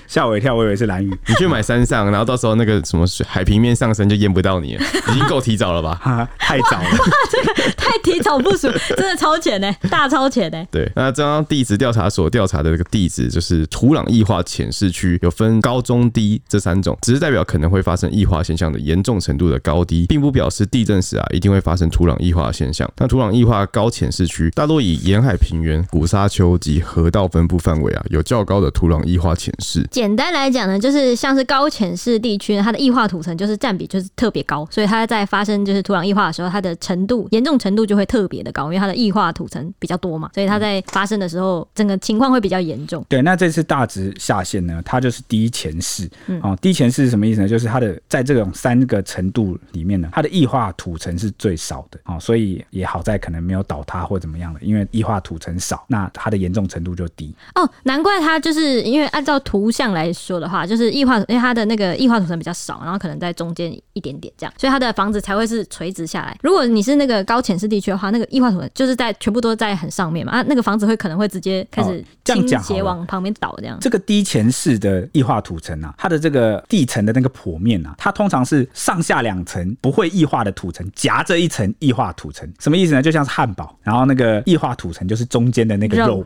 [0.08, 1.10] 吓我一跳，我以为是蓝屿。
[1.28, 6.28] 你去买山上，然后到时候那个什么水海平面上升就淹不到你了，已经够提早了吧？
[6.38, 6.90] 太早了，
[7.30, 10.64] 这个太提早部署，真的超前呢，大超前呢。
[10.72, 22.90] 对，那这张地质调查所调查的这个地质，就是土壤异化浅势区，有分高、中、低这三种，只是代表可能会发生异化现象的严重程度的高低，并不表示地震时啊一定会发生土壤异化现象。
[22.98, 29.86] 那土壤异化高浅势区，大多以沿海平原、古沙丘及河道分布范围啊，有较高的土壤异化浅势。
[29.92, 43.06] 简单来讲呢，就是像是高浅势地区，它的异化土层就是占比就是特别高，所以它在发生就是土壤异化的时候，它的程度严重程度就会特别的高，因为它的异化土层比较多嘛，所以它在发生的时候，整个情况会比较严重。
[43.10, 46.10] 对，那这次大值下限呢，它就是低潜势。
[46.42, 47.48] 哦，低潜势是什么意思呢？
[47.48, 52.00] 就是它的在这种三个程度里面呢，它的异化土层是最少的。
[52.06, 57.34] 哦，所以也好在可能没有倒塌或怎么样的，因为异化土层少，那它的严重程度就低。
[57.56, 66.38] 哦，难怪它就是因为按照图像来说的话，就是异化，因为它的那个异化土层比较少，然后可能在中间一点点这样，所以它的房子才会是垂直下来。
[66.42, 70.90] 如果你是那个高浅势地区的话，那个异化土层就是在全部都在很上面嘛，啊，那个房子。
[70.90, 73.78] 会可能会直接开始这样讲倾斜往旁边倒这样。
[73.80, 83.04] 这个低前式的异化土层啊，它的这个地层的那个剖面啊，它通常是上下两层不会异化的土层夹着一层异化土层，什么意思呢？
[83.04, 86.26] 就像是汉堡，然后那个异化土层就是中间的那个肉，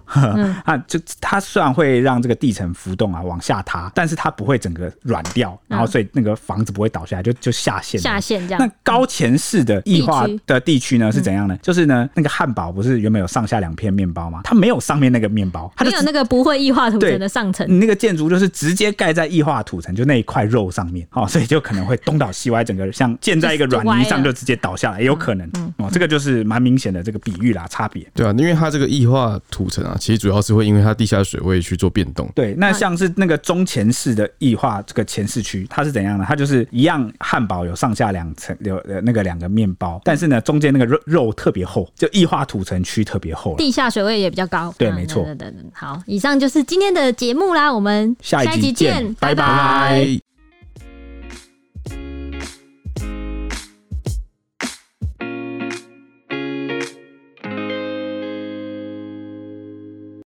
[0.63, 8.65] 啊，就 它虽然会让这个地层浮动啊往下塌，但是它不会整个软掉，然后所以那个房子不会倒下来，就就下陷下陷这样。
[8.65, 11.57] 那高前式的异化的地区呢是怎样呢？
[11.61, 14.41] 就是呢那个汉堡不是原本有上下两片面包吗？
[14.43, 25.49] 它没有上面那个面包，它没有那个不会异化土层的上层，你那个建筑就是直接盖在异化土层就那一块肉上面，哦，所以就可能会东倒西歪，整个像建在一个软泥上就直接倒下来，也有可能。
[25.77, 28.05] 哦，这个就是蛮明显的这个比喻啦，差别。
[28.13, 32.29] 对啊，因为它这个异化土层啊，其实主要是会因为它地下水位去做变动。
[32.33, 36.25] 对，那像是那个中前市的异化这个前市区，它是怎样呢？
[36.27, 44.73] 它就是一样，汉堡有上下两层，有呃那个两个面包，但是呢中间那个肉肉特别厚，就异化土层区特别厚，地下水位也比较高。
[44.77, 45.25] 对，没错。
[45.73, 50.32] 好，以上就是今天的节目啦，我们下一集见，拜拜。